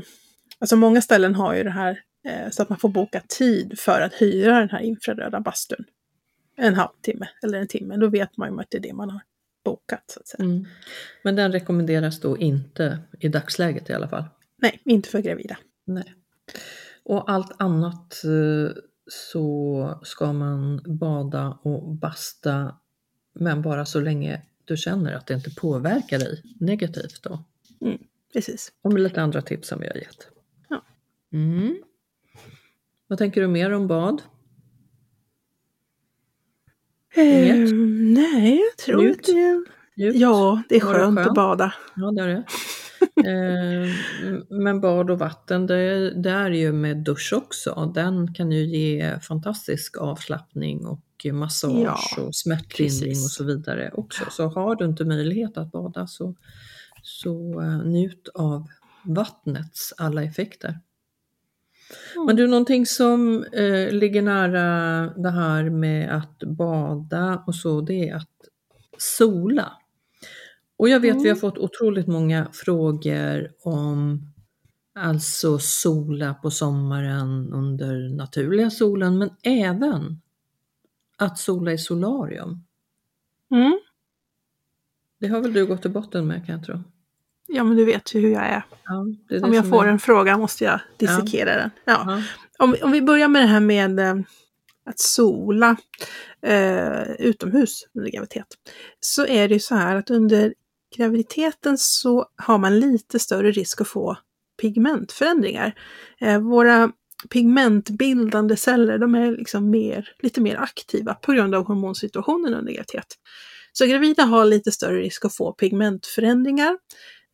alltså 0.60 0.76
många 0.76 1.02
ställen 1.02 1.36
har 1.36 1.54
ju 1.54 1.64
det 1.64 1.72
här 1.72 2.00
eh, 2.28 2.50
så 2.52 2.62
att 2.62 2.70
man 2.70 2.80
får 2.80 2.90
boka 2.90 3.22
tid 3.28 3.80
för 3.80 4.02
att 4.02 4.14
hyra 4.14 4.60
den 4.60 4.70
här 4.70 4.80
infraröda 4.80 5.40
bastun. 5.40 5.86
En 6.56 6.76
halvtimme 6.76 7.30
eller 7.44 7.58
en 7.58 7.68
timme, 7.68 7.98
då 7.98 8.08
vet 8.08 8.38
man 8.38 8.54
ju 8.54 8.60
att 8.60 8.68
det 8.70 8.78
är 8.78 8.82
det 8.82 8.94
man 8.94 9.10
har 9.10 9.22
bokat. 9.66 10.04
Så 10.08 10.20
att 10.20 10.28
säga. 10.28 10.44
Mm. 10.44 10.66
Men 11.24 11.36
den 11.36 11.52
rekommenderas 11.52 12.20
då 12.20 12.38
inte 12.38 13.00
i 13.20 13.28
dagsläget 13.28 13.90
i 13.90 13.94
alla 13.94 14.08
fall? 14.08 14.24
Nej, 14.58 14.82
inte 14.86 15.10
för 15.10 15.20
gravida. 15.20 15.58
Nej. 15.86 16.14
Och 17.04 17.32
allt 17.32 17.62
annat 17.62 18.24
eh, 18.24 18.76
så 19.08 20.00
ska 20.04 20.34
man 20.34 20.82
bada 20.86 21.60
och 21.62 21.96
basta 21.96 22.76
men 23.34 23.62
bara 23.62 23.86
så 23.86 24.00
länge 24.00 24.42
du 24.66 24.78
känner 24.78 25.14
att 25.14 25.28
det 25.28 25.34
inte 25.34 25.56
påverkar 25.56 26.20
dig 26.20 26.42
negativt 26.60 27.24
då. 27.24 27.44
Mm, 27.82 27.98
precis. 28.34 28.72
Och 28.82 28.94
med 28.94 29.02
lite 29.02 29.22
andra 29.22 29.42
tips 29.42 29.68
som 29.68 29.80
vi 29.80 29.88
har 29.88 29.96
gett. 29.96 30.28
Ja. 30.70 30.84
Mm. 31.34 31.78
Vad 33.08 33.18
tänker 33.18 33.42
du 33.42 33.48
mer 33.48 33.72
om 33.72 33.88
bad? 33.88 34.22
Eh, 37.16 37.56
nej, 38.00 38.60
jag 38.60 38.78
tror 38.86 39.02
Njut. 39.02 39.20
att 39.20 39.26
det... 39.26 39.66
Njut. 39.96 40.16
Ja, 40.16 40.64
det 40.70 40.76
är 40.76 40.80
skönt, 40.80 40.96
skönt, 40.96 41.30
att 41.30 41.36
bada. 41.36 41.74
Ja, 41.96 42.12
det 42.12 42.22
är 42.22 42.28
det. 42.28 42.44
Eh, 43.26 43.90
men 44.50 44.82
bad 44.82 45.12
och 45.12 45.20
vatten, 45.20 45.68
det, 45.68 46.12
det, 46.24 46.30
är 46.30 46.52
ju 46.52 46.72
med 46.72 46.98
dusch 46.98 47.34
också. 47.34 47.92
Den 47.96 48.34
kan 48.34 48.52
ju 48.52 48.66
ge 48.66 49.20
fantastisk 49.20 49.98
avslappning 49.98 50.86
och 50.86 51.02
massage 51.34 52.16
ja, 52.18 52.24
och 52.24 52.36
smärtlindring 52.36 53.10
precis. 53.10 53.26
och 53.26 53.32
så 53.32 53.44
vidare 53.44 53.92
också. 53.94 54.24
Så 54.30 54.48
har 54.48 54.76
du 54.76 54.86
inte 54.86 55.06
möjlighet 55.06 55.58
att 55.58 55.72
bada 55.72 56.08
så, 56.08 56.36
så 57.04 57.62
uh, 57.62 57.86
njut 57.86 58.30
av 58.34 58.68
vattnets 59.04 59.94
alla 59.98 60.24
effekter. 60.24 60.80
Mm. 62.16 62.26
Men 62.26 62.36
du, 62.36 62.48
någonting 62.48 62.86
som 62.86 63.44
eh, 63.44 63.92
ligger 63.92 64.22
nära 64.22 65.06
det 65.18 65.30
här 65.30 65.70
med 65.70 66.16
att 66.16 66.40
bada 66.40 67.44
och 67.48 67.56
så, 67.56 67.82
det 67.82 68.10
är 68.10 68.16
att 68.16 68.30
sola. 68.98 69.72
Och 70.82 70.90
jag 70.90 71.00
vet 71.00 71.12
mm. 71.12 71.24
vi 71.24 71.30
har 71.30 71.36
mm. 71.36 71.42
fått 71.42 71.58
otroligt 71.58 72.08
många 72.08 72.48
frågor 72.54 73.52
om 73.64 74.22
alltså 74.96 75.60
sola 75.60 76.34
på 76.34 76.52
sommaren 76.52 77.54
under 77.54 78.10
naturliga 78.10 78.70
solen, 78.70 79.18
men 79.18 79.30
även 79.44 80.22
att 81.18 81.40
sola 81.40 81.72
i 81.72 81.78
solarium. 81.78 82.64
Mm. 83.52 83.80
Det 85.20 85.28
har 85.28 85.42
väl 85.42 85.54
du 85.54 85.66
gått 85.66 85.82
till 85.82 85.92
botten 85.92 86.28
med 86.28 86.46
kan 86.46 86.56
jag 86.56 86.66
tro? 86.66 86.84
Ja, 87.48 87.64
men 87.64 87.78
du 87.78 87.86
vet 87.86 88.16
ju 88.16 88.20
hur 88.20 88.32
jag 88.32 88.44
är. 88.44 88.64
Ja, 88.86 89.06
är 89.30 89.46
om 89.46 89.54
jag 89.54 89.70
får 89.70 89.86
är... 89.86 89.90
en 89.90 90.00
fråga 90.00 90.38
måste 90.38 90.64
jag 90.64 90.80
dissekera 90.98 91.50
ja. 91.50 91.58
den. 91.58 91.72
Ja. 91.86 92.04
ja. 92.08 92.24
Om, 92.66 92.76
om 92.82 92.92
vi 92.92 93.02
börjar 93.02 93.28
med 93.28 93.42
det 93.42 93.48
här 93.48 93.60
med 93.60 94.00
eh, 94.00 94.16
att 94.86 95.00
sola 95.00 95.76
eh, 96.42 97.12
utomhus 97.12 97.88
under 97.94 98.12
graviditet. 98.12 98.48
Så 99.00 99.26
är 99.26 99.48
det 99.48 99.54
ju 99.54 99.60
så 99.60 99.76
här 99.76 99.96
att 99.96 100.10
under 100.10 100.54
graviditeten 100.96 101.78
så 101.78 102.26
har 102.36 102.58
man 102.58 102.80
lite 102.80 103.20
större 103.20 103.52
risk 103.52 103.82
att 103.82 103.88
få 103.88 104.18
pigmentförändringar. 104.62 105.74
Eh, 106.22 106.40
våra 106.40 106.92
pigmentbildande 107.30 108.58
celler, 108.58 108.98
de 108.98 109.16
är 109.16 109.32
liksom 109.32 109.70
mer, 109.70 110.16
lite 110.20 110.42
mer 110.42 110.56
aktiva 110.56 111.14
på 111.14 111.32
grund 111.32 111.56
av 111.56 111.68
hormonsituationen 111.68 112.54
under 112.54 112.74
graviditet. 112.74 113.18
Så 113.74 113.86
gravida 113.86 114.24
har 114.24 114.46
lite 114.46 114.72
större 114.72 115.00
risk 115.00 115.26
att 115.26 115.36
få 115.36 115.54
pigmentförändringar. 115.54 116.78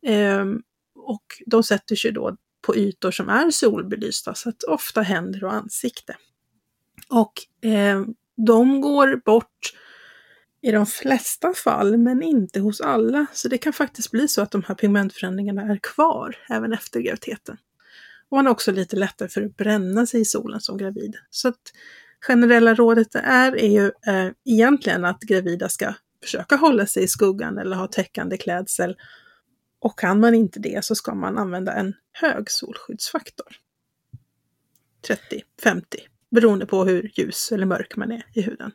Ehm, 0.06 0.62
och 0.96 1.24
de 1.46 1.64
sätter 1.64 1.96
sig 1.96 2.12
då 2.12 2.36
på 2.62 2.76
ytor 2.76 3.12
som 3.12 3.30
är 3.30 3.52
solbelysta, 3.52 4.34
så 4.34 4.50
att 4.50 4.64
ofta 4.64 5.02
händer 5.02 5.44
och 5.44 5.54
ansikte. 5.54 6.16
Och 7.10 7.34
eh, 7.70 8.04
de 8.38 8.82
går 8.82 9.22
bort 9.26 9.74
i 10.62 10.72
de 10.72 10.86
flesta 10.86 11.54
fall, 11.54 11.98
men 11.98 12.24
inte 12.24 12.60
hos 12.60 12.82
alla. 12.82 13.26
Så 13.34 13.48
det 13.48 13.58
kan 13.58 13.74
faktiskt 13.74 14.12
bli 14.12 14.28
så 14.28 14.42
att 14.42 14.52
de 14.52 14.64
här 14.64 14.76
pigmentförändringarna 14.76 15.62
är 15.62 15.80
kvar 15.84 16.36
även 16.50 16.74
efter 16.74 17.00
graviditeten. 17.00 17.58
Och 18.30 18.38
man 18.38 18.46
har 18.46 18.54
också 18.54 18.72
lite 18.72 18.96
lättare 18.96 19.30
för 19.30 19.42
att 19.42 19.58
bränna 19.58 20.06
sig 20.06 20.22
i 20.22 20.26
solen 20.26 20.62
som 20.62 20.78
gravid. 20.78 21.16
Så 21.30 21.48
att 21.48 21.62
generella 22.28 22.74
rådet 22.74 23.16
är, 23.16 23.56
är 23.56 23.70
ju 23.70 23.92
eh, 24.08 24.32
egentligen 24.46 25.06
att 25.06 25.22
gravida 25.22 25.70
ska 25.70 25.94
försöka 26.24 26.56
hålla 26.56 26.86
sig 26.86 27.04
i 27.04 27.08
skuggan 27.08 27.58
eller 27.58 27.76
ha 27.76 27.88
täckande 27.88 28.38
klädsel. 28.38 28.96
Och 29.80 30.00
kan 30.00 30.20
man 30.20 30.36
inte 30.36 30.60
det 30.60 30.86
så 30.86 30.96
ska 30.96 31.16
man 31.16 31.38
använda 31.38 31.74
en 31.74 31.94
hög 32.14 32.52
solskyddsfaktor. 32.52 33.56
30, 35.08 35.44
50, 35.64 35.98
beroende 36.32 36.66
på 36.66 36.86
hur 36.86 37.12
ljus 37.14 37.52
eller 37.52 37.66
mörk 37.66 37.96
man 37.96 38.12
är 38.12 38.26
i 38.34 38.42
huden. 38.42 38.72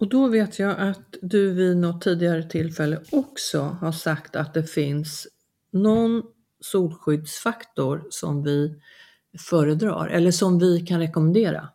Och 0.00 0.08
då 0.08 0.28
vet 0.28 0.58
jag 0.58 0.78
att 0.78 1.16
du 1.22 1.52
vid 1.52 1.76
något 1.76 2.02
tidigare 2.02 2.42
tillfälle 2.42 3.00
också 3.12 3.60
har 3.60 3.92
sagt 3.92 4.36
att 4.36 4.54
det 4.54 4.64
finns 4.64 5.28
någon 5.72 6.22
solskyddsfaktor 6.60 8.06
som 8.10 8.42
vi 8.42 8.80
föredrar 9.38 10.08
eller 10.08 10.30
som 10.30 10.58
vi 10.58 10.80
kan 10.80 11.00
rekommendera? 11.00 11.68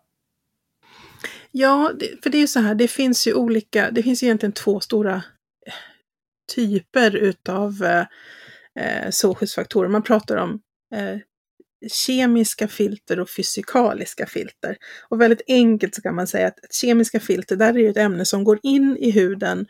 Ja, 1.51 1.91
för 2.23 2.29
det 2.29 2.37
är 2.37 2.39
ju 2.39 2.47
så 2.47 2.59
här, 2.59 2.75
det 2.75 2.87
finns 2.87 3.27
ju 3.27 3.33
olika, 3.33 3.91
det 3.91 4.03
finns 4.03 4.23
egentligen 4.23 4.53
två 4.53 4.79
stora 4.79 5.15
eh, 5.65 5.73
typer 6.55 7.15
utav 7.15 7.83
eh, 7.83 8.05
eh, 8.85 9.09
solskyddsfaktorer. 9.11 9.89
Man 9.89 10.03
pratar 10.03 10.37
om 10.37 10.61
eh, 10.95 11.17
kemiska 11.91 12.67
filter 12.67 13.19
och 13.19 13.29
fysikaliska 13.29 14.25
filter. 14.25 14.77
Och 15.09 15.21
väldigt 15.21 15.41
enkelt 15.47 15.95
så 15.95 16.01
kan 16.01 16.15
man 16.15 16.27
säga 16.27 16.47
att 16.47 16.59
kemiska 16.71 17.19
filter, 17.19 17.55
där 17.55 17.69
är 17.69 17.73
det 17.73 17.87
ett 17.87 17.97
ämne 17.97 18.25
som 18.25 18.43
går 18.43 18.59
in 18.63 18.97
i 18.97 19.11
huden 19.11 19.65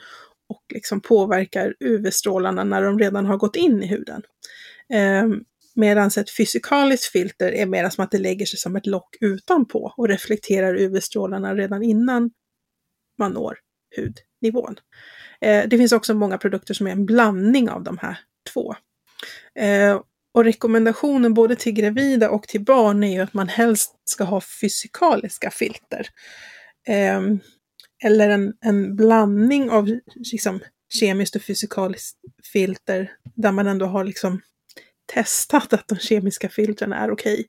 och 0.49 0.63
liksom 0.73 1.01
påverkar 1.01 1.75
UV-strålarna 1.79 2.63
när 2.63 2.81
de 2.81 2.99
redan 2.99 3.25
har 3.25 3.37
gått 3.37 3.55
in 3.55 3.83
i 3.83 3.87
huden. 3.87 4.21
Eh, 4.93 5.25
Medan 5.75 6.07
ett 6.07 6.29
fysikaliskt 6.29 7.11
filter 7.11 7.51
är 7.51 7.65
mer 7.65 7.89
som 7.89 8.03
att 8.03 8.11
det 8.11 8.17
lägger 8.17 8.45
sig 8.45 8.59
som 8.59 8.75
ett 8.75 8.85
lock 8.85 9.15
utanpå 9.21 9.93
och 9.97 10.07
reflekterar 10.07 10.75
UV-strålarna 10.75 11.55
redan 11.55 11.83
innan 11.83 12.31
man 13.17 13.31
når 13.31 13.57
hudnivån. 13.95 14.75
Eh, 15.41 15.67
det 15.67 15.77
finns 15.77 15.91
också 15.91 16.13
många 16.13 16.37
produkter 16.37 16.73
som 16.73 16.87
är 16.87 16.91
en 16.91 17.05
blandning 17.05 17.69
av 17.69 17.83
de 17.83 17.97
här 17.97 18.19
två. 18.53 18.75
Eh, 19.59 20.01
och 20.35 20.43
rekommendationen 20.43 21.33
både 21.33 21.55
till 21.55 21.73
gravida 21.73 22.29
och 22.29 22.47
till 22.47 22.63
barn 22.63 23.03
är 23.03 23.13
ju 23.13 23.19
att 23.19 23.33
man 23.33 23.47
helst 23.47 23.95
ska 24.03 24.23
ha 24.23 24.41
fysikaliska 24.61 25.51
filter. 25.51 26.07
Eh, 26.87 27.21
eller 28.03 28.29
en, 28.29 28.53
en 28.61 28.95
blandning 28.95 29.69
av 29.69 29.99
liksom, 30.15 30.59
kemiskt 30.93 31.35
och 31.35 31.41
fysikaliskt 31.41 32.17
filter 32.53 33.11
där 33.35 33.51
man 33.51 33.67
ändå 33.67 33.85
har 33.85 34.03
liksom 34.03 34.41
testat 35.13 35.73
att 35.73 35.87
de 35.87 35.95
kemiska 35.95 36.49
filtren 36.49 36.93
är 36.93 37.11
okej 37.11 37.45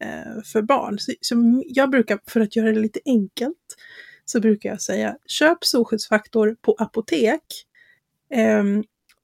eh, 0.00 0.42
för 0.44 0.62
barn. 0.62 0.98
Så, 0.98 1.12
så, 1.20 1.62
jag 1.66 1.90
brukar, 1.90 2.18
för 2.26 2.40
att 2.40 2.56
göra 2.56 2.72
det 2.72 2.80
lite 2.80 3.00
enkelt, 3.04 3.76
så 4.24 4.40
brukar 4.40 4.68
jag 4.68 4.80
säga 4.80 5.16
köp 5.26 5.64
solskyddsfaktor 5.64 6.56
på 6.62 6.76
apotek. 6.78 7.42
Eh, 8.34 8.64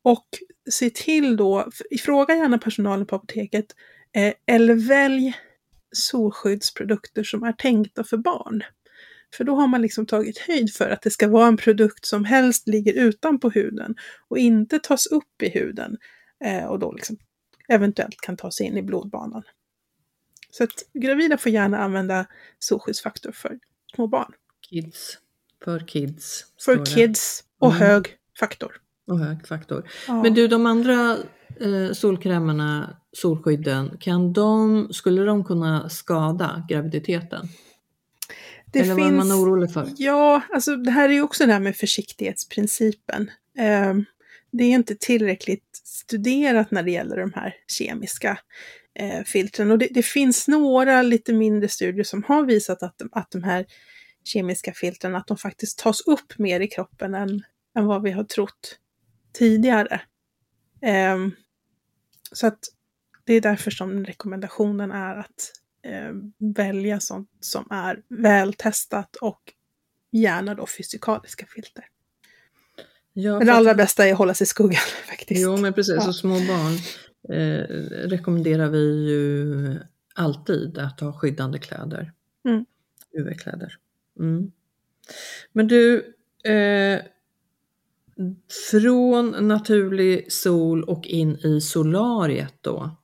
och 0.03 0.27
se 0.71 0.91
till 0.91 1.37
då, 1.37 1.71
fråga 2.01 2.37
gärna 2.37 2.59
personalen 2.59 3.07
på 3.07 3.17
apoteket, 3.17 3.67
eh, 4.15 4.35
eller 4.47 4.75
välj 4.75 5.35
solskyddsprodukter 5.93 7.25
som 7.25 7.43
är 7.43 7.53
tänkta 7.53 8.05
för 8.05 8.17
barn. 8.17 8.63
För 9.35 9.45
då 9.45 9.55
har 9.55 9.67
man 9.67 9.83
liksom 9.83 10.07
tagit 10.07 10.39
höjd 10.39 10.75
för 10.75 10.91
att 10.91 11.03
det 11.03 11.11
ska 11.11 11.29
vara 11.29 11.49
en 11.49 11.57
produkt 11.57 12.07
som 12.07 12.25
helst 12.25 12.69
ligger 12.69 12.93
utanpå 12.93 13.51
huden 13.51 13.95
och 14.29 14.39
inte 14.39 14.79
tas 14.79 15.07
upp 15.07 15.43
i 15.43 15.49
huden 15.49 15.97
eh, 16.45 16.65
och 16.65 16.79
då 16.79 16.93
liksom 16.93 17.17
eventuellt 17.69 18.21
kan 18.21 18.37
ta 18.37 18.51
sig 18.51 18.67
in 18.67 18.77
i 18.77 18.83
blodbanan. 18.83 19.43
Så 20.51 20.65
att 20.65 20.71
gravida 20.95 21.39
får 21.39 21.53
gärna 21.53 21.79
använda 21.79 22.27
solskyddsfaktor 22.59 23.33
för 23.33 23.59
små 23.95 24.07
barn. 24.07 24.33
Kids. 24.71 25.19
För 25.65 25.89
kids. 25.89 26.47
För 26.65 26.87
kids 26.87 27.45
och 27.59 27.75
mm. 27.75 27.81
hög 27.81 28.17
faktor. 28.39 28.81
Och 29.07 29.19
hög 29.19 29.47
faktor. 29.47 29.91
Ja. 30.09 30.23
Men 30.23 30.35
du, 30.35 30.49
de 30.49 30.67
andra 30.67 31.17
eh, 31.61 31.93
solkrämerna, 31.93 32.97
solskydden, 33.13 33.97
kan 34.01 34.33
de, 34.33 34.89
skulle 34.93 35.23
de 35.23 35.45
kunna 35.45 35.89
skada 35.89 36.67
graviditeten? 36.69 37.49
Det 38.73 38.79
Eller 38.79 38.95
finns, 38.95 39.13
vad 39.13 39.13
är 39.13 39.17
man 39.17 39.33
orolig 39.33 39.73
för? 39.73 39.89
Ja, 39.97 40.43
alltså 40.55 40.77
det 40.77 40.91
här 40.91 41.09
är 41.09 41.13
ju 41.13 41.23
också 41.23 41.47
det 41.47 41.53
här 41.53 41.61
med 41.61 41.77
försiktighetsprincipen. 41.77 43.31
Eh, 43.59 43.95
det 44.53 44.65
är 44.65 44.71
inte 44.71 44.95
tillräckligt 44.95 45.81
studerat 45.85 46.71
när 46.71 46.83
det 46.83 46.91
gäller 46.91 47.17
de 47.17 47.33
här 47.35 47.55
kemiska 47.67 48.39
eh, 48.95 49.25
filtren. 49.25 49.71
Och 49.71 49.79
det, 49.79 49.89
det, 49.91 50.03
finns 50.03 50.49
några 50.49 51.03
lite 51.03 51.33
mindre 51.33 51.69
studier 51.69 52.05
som 52.05 52.23
har 52.23 52.45
visat 52.45 52.83
att, 52.83 53.03
att 53.13 53.31
de 53.31 53.43
här 53.43 53.67
kemiska 54.25 54.73
filtren, 54.73 55.17
att 55.17 55.27
de 55.27 55.37
faktiskt 55.37 55.79
tas 55.79 56.01
upp 56.01 56.39
mer 56.39 56.61
i 56.61 56.69
kroppen 56.69 57.15
än, 57.15 57.43
än 57.79 57.87
vad 57.87 58.03
vi 58.03 58.11
har 58.11 58.25
trott 58.25 58.79
tidigare. 59.33 60.01
Eh, 60.83 61.19
så 62.33 62.47
att 62.47 62.59
det 63.25 63.35
är 63.35 63.41
därför 63.41 63.71
som 63.71 64.05
rekommendationen 64.05 64.93
är 64.93 65.17
att 65.17 65.53
eh, 65.83 66.13
välja 66.39 67.01
sånt 67.01 67.31
som 67.41 67.67
är 67.71 68.03
vältestat 68.09 69.17
och 69.17 69.53
gärna 70.13 70.55
då 70.55 70.67
fysikaliska 70.67 71.47
filter. 71.47 71.85
Ja, 73.13 73.39
men 73.39 73.47
det 73.47 73.53
allra 73.53 73.75
bästa 73.75 74.07
är 74.07 74.13
att 74.13 74.19
hålla 74.19 74.35
sig 74.35 74.45
i 74.45 74.49
skuggan 74.49 74.83
faktiskt. 75.09 75.41
Jo, 75.41 75.57
men 75.57 75.73
precis. 75.73 75.95
Ja. 75.97 76.09
Och 76.09 76.17
små 76.17 76.35
barn 76.35 76.75
eh, 77.29 77.65
rekommenderar 78.09 78.69
vi 78.69 79.09
ju 79.11 79.81
alltid 80.15 80.79
att 80.79 81.01
ha 81.01 81.13
skyddande 81.13 81.59
kläder. 81.59 82.13
Mm. 82.49 82.65
UV-kläder. 83.19 83.77
Mm. 84.19 84.53
Men 85.53 85.69
du, 85.69 85.97
eh, 86.45 87.01
från 88.71 89.49
naturlig 89.49 90.33
sol 90.33 90.85
och 90.85 91.07
in 91.07 91.37
i 91.37 91.61
solariet 91.61 92.55
då. 92.61 92.97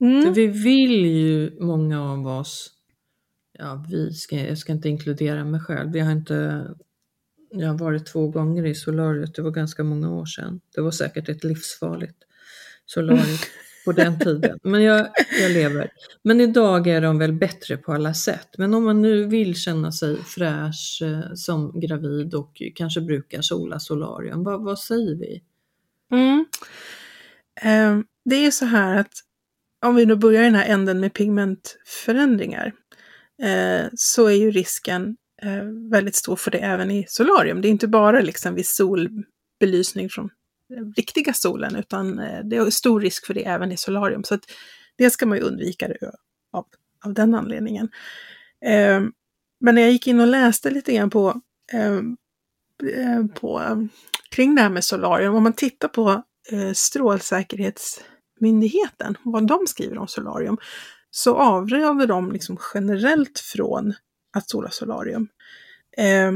Mm. 0.00 0.22
För 0.22 0.30
vi 0.30 0.46
vill 0.46 1.06
ju, 1.06 1.60
många 1.60 2.12
av 2.12 2.26
oss, 2.26 2.70
ja 3.58 3.84
vi 3.90 4.12
ska, 4.12 4.36
jag 4.36 4.58
ska 4.58 4.72
inte 4.72 4.88
inkludera 4.88 5.44
mig 5.44 5.60
själv, 5.60 5.96
jag 5.96 6.04
har 6.04 6.12
inte 6.12 6.68
jag 7.50 7.68
har 7.68 7.78
varit 7.78 8.06
två 8.06 8.28
gånger 8.28 8.66
i 8.66 8.74
solariet, 8.74 9.34
det 9.34 9.42
var 9.42 9.50
ganska 9.50 9.84
många 9.84 10.10
år 10.10 10.26
sedan. 10.26 10.60
Det 10.74 10.80
var 10.80 10.90
säkert 10.90 11.28
ett 11.28 11.44
livsfarligt 11.44 12.18
solarium 12.86 13.38
på 13.84 13.92
den 13.92 14.18
tiden. 14.18 14.58
Men 14.62 14.82
jag, 14.82 15.08
jag 15.40 15.50
lever. 15.50 15.90
Men 16.22 16.40
idag 16.40 16.86
är 16.86 17.00
de 17.00 17.18
väl 17.18 17.32
bättre 17.32 17.76
på 17.76 17.92
alla 17.92 18.14
sätt. 18.14 18.48
Men 18.58 18.74
om 18.74 18.84
man 18.84 19.02
nu 19.02 19.26
vill 19.26 19.54
känna 19.54 19.92
sig 19.92 20.16
fräsch 20.16 21.02
eh, 21.02 21.34
som 21.34 21.80
gravid 21.80 22.34
och 22.34 22.62
kanske 22.74 23.00
brukar 23.00 23.42
sola 23.42 23.78
solarium, 23.78 24.44
vad, 24.44 24.64
vad 24.64 24.78
säger 24.78 25.14
vi? 25.16 25.42
Mm. 26.12 26.46
Eh, 27.62 28.04
det 28.24 28.46
är 28.46 28.50
så 28.50 28.64
här 28.64 28.96
att 28.96 29.12
om 29.86 29.94
vi 29.94 30.06
nu 30.06 30.16
börjar 30.16 30.42
i 30.42 30.44
den 30.44 30.54
här 30.54 30.68
änden 30.68 31.00
med 31.00 31.12
pigmentförändringar 31.12 32.72
eh, 33.42 33.86
så 33.94 34.26
är 34.26 34.34
ju 34.34 34.50
risken 34.50 35.16
eh, 35.42 35.64
väldigt 35.90 36.14
stor 36.14 36.36
för 36.36 36.50
det 36.50 36.58
även 36.58 36.90
i 36.90 37.04
solarium. 37.08 37.60
Det 37.60 37.68
är 37.68 37.70
inte 37.70 37.88
bara 37.88 38.20
liksom 38.20 38.54
vid 38.54 38.66
solbelysning 38.66 40.08
från 40.10 40.30
riktiga 40.96 41.32
solen, 41.32 41.76
utan 41.76 42.18
eh, 42.18 42.44
det 42.44 42.56
är 42.56 42.70
stor 42.70 43.00
risk 43.00 43.26
för 43.26 43.34
det 43.34 43.44
även 43.44 43.72
i 43.72 43.76
solarium. 43.76 44.24
Så 44.24 44.34
att 44.34 44.44
det 44.96 45.10
ska 45.10 45.26
man 45.26 45.38
ju 45.38 45.44
undvika 45.44 45.88
av, 46.52 46.66
av 47.04 47.14
den 47.14 47.34
anledningen. 47.34 47.88
Eh, 48.64 49.02
men 49.60 49.74
när 49.74 49.82
jag 49.82 49.92
gick 49.92 50.06
in 50.06 50.20
och 50.20 50.26
läste 50.26 50.70
lite 50.70 50.94
grann 50.94 51.10
på, 51.10 51.40
ehm, 51.72 52.16
eh, 52.94 53.26
på 53.26 53.60
ehm, 53.60 53.88
kring 54.30 54.54
det 54.54 54.62
här 54.62 54.70
med 54.70 54.84
solarium, 54.84 55.34
om 55.34 55.42
man 55.42 55.52
tittar 55.52 55.88
på 55.88 56.22
eh, 56.52 56.72
Strålsäkerhetsmyndigheten, 56.72 59.16
vad 59.22 59.46
de 59.46 59.66
skriver 59.66 59.98
om 59.98 60.08
solarium, 60.08 60.58
så 61.10 61.36
avråder 61.36 62.06
de 62.06 62.32
liksom 62.32 62.58
generellt 62.74 63.38
från 63.38 63.94
att 64.36 64.50
sola 64.50 64.70
solarium. 64.70 65.28
Eh, 65.96 66.32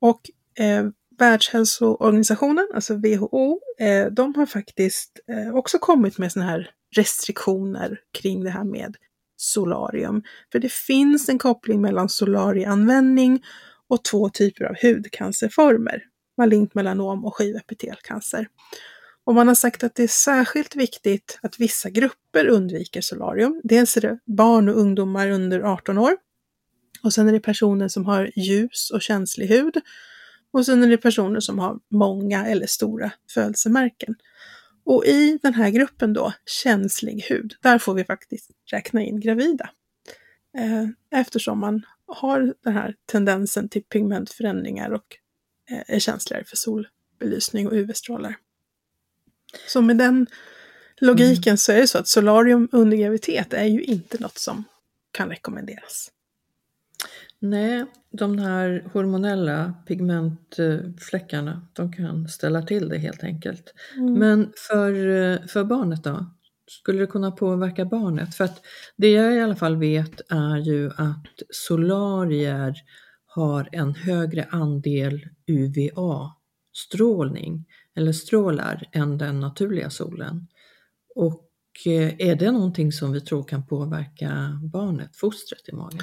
och 0.00 0.20
eh, 0.64 0.86
Världshälsoorganisationen, 1.20 2.68
alltså 2.74 2.94
WHO, 2.94 3.60
eh, 3.78 4.06
de 4.06 4.34
har 4.34 4.46
faktiskt 4.46 5.20
eh, 5.28 5.54
också 5.54 5.78
kommit 5.78 6.18
med 6.18 6.32
sådana 6.32 6.50
här 6.50 6.70
restriktioner 6.96 8.00
kring 8.12 8.44
det 8.44 8.50
här 8.50 8.64
med 8.64 8.96
solarium. 9.36 10.22
För 10.52 10.58
det 10.58 10.72
finns 10.72 11.28
en 11.28 11.38
koppling 11.38 11.80
mellan 11.80 12.08
solarieanvändning 12.08 13.42
och 13.88 14.04
två 14.04 14.28
typer 14.28 14.64
av 14.64 14.76
hudcancerformer, 14.82 16.02
malignt 16.38 16.74
melanom 16.74 17.24
och 17.24 17.36
skivepitelcancer. 17.36 18.48
Och 19.24 19.34
man 19.34 19.48
har 19.48 19.54
sagt 19.54 19.84
att 19.84 19.94
det 19.94 20.02
är 20.02 20.08
särskilt 20.08 20.76
viktigt 20.76 21.38
att 21.42 21.60
vissa 21.60 21.90
grupper 21.90 22.46
undviker 22.46 23.00
solarium. 23.00 23.60
Dels 23.64 23.96
är 23.96 24.00
det 24.00 24.18
barn 24.26 24.68
och 24.68 24.78
ungdomar 24.78 25.30
under 25.30 25.60
18 25.60 25.98
år 25.98 26.16
och 27.02 27.12
sen 27.12 27.28
är 27.28 27.32
det 27.32 27.40
personer 27.40 27.88
som 27.88 28.04
har 28.04 28.30
ljus 28.36 28.90
och 28.90 29.02
känslig 29.02 29.46
hud. 29.46 29.80
Och 30.52 30.66
sen 30.66 30.82
är 30.82 30.88
det 30.88 30.96
personer 30.96 31.40
som 31.40 31.58
har 31.58 31.78
många 31.88 32.46
eller 32.46 32.66
stora 32.66 33.12
födelsemärken. 33.34 34.14
Och 34.84 35.04
i 35.06 35.38
den 35.42 35.54
här 35.54 35.70
gruppen 35.70 36.12
då, 36.12 36.32
känslig 36.62 37.24
hud, 37.28 37.54
där 37.62 37.78
får 37.78 37.94
vi 37.94 38.04
faktiskt 38.04 38.50
räkna 38.70 39.02
in 39.02 39.20
gravida. 39.20 39.70
Eh, 40.58 40.86
eftersom 41.20 41.58
man 41.58 41.82
har 42.06 42.54
den 42.64 42.72
här 42.72 42.94
tendensen 43.06 43.68
till 43.68 43.82
pigmentförändringar 43.82 44.90
och 44.90 45.16
eh, 45.70 45.94
är 45.96 45.98
känsligare 45.98 46.44
för 46.44 46.56
solbelysning 46.56 47.68
och 47.68 47.74
UV-strålar. 47.74 48.36
Så 49.66 49.82
med 49.82 49.98
den 49.98 50.26
logiken 51.00 51.50
mm. 51.50 51.56
så 51.56 51.72
är 51.72 51.76
det 51.76 51.86
så 51.86 51.98
att 51.98 52.08
solarium 52.08 52.68
under 52.72 52.96
graviditet 52.96 53.52
är 53.52 53.64
ju 53.64 53.82
inte 53.82 54.18
något 54.18 54.38
som 54.38 54.64
kan 55.10 55.28
rekommenderas. 55.28 56.10
Nej, 57.42 57.84
de 58.10 58.38
här 58.38 58.84
hormonella 58.92 59.74
pigmentfläckarna, 59.86 61.66
de 61.72 61.92
kan 61.92 62.28
ställa 62.28 62.62
till 62.62 62.88
det 62.88 62.98
helt 62.98 63.24
enkelt. 63.24 63.74
Mm. 63.96 64.14
Men 64.14 64.52
för, 64.56 65.46
för 65.46 65.64
barnet 65.64 66.04
då? 66.04 66.26
Skulle 66.66 67.00
det 67.00 67.06
kunna 67.06 67.30
påverka 67.30 67.84
barnet? 67.84 68.34
För 68.34 68.44
att 68.44 68.60
det 68.96 69.10
jag 69.10 69.34
i 69.34 69.40
alla 69.40 69.56
fall 69.56 69.76
vet 69.76 70.20
är 70.28 70.56
ju 70.56 70.90
att 70.96 71.42
solarier 71.50 72.74
har 73.26 73.68
en 73.72 73.94
högre 73.94 74.46
andel 74.50 75.26
UVA-strålning 75.46 77.66
eller 77.96 78.12
strålar 78.12 78.88
än 78.92 79.18
den 79.18 79.40
naturliga 79.40 79.90
solen. 79.90 80.46
Och 81.14 81.50
eh, 81.86 82.14
är 82.18 82.36
det 82.36 82.50
någonting 82.50 82.92
som 82.92 83.12
vi 83.12 83.20
tror 83.20 83.44
kan 83.44 83.66
påverka 83.66 84.60
barnet, 84.72 85.16
fostret 85.16 85.68
i 85.68 85.72
magen? 85.72 86.02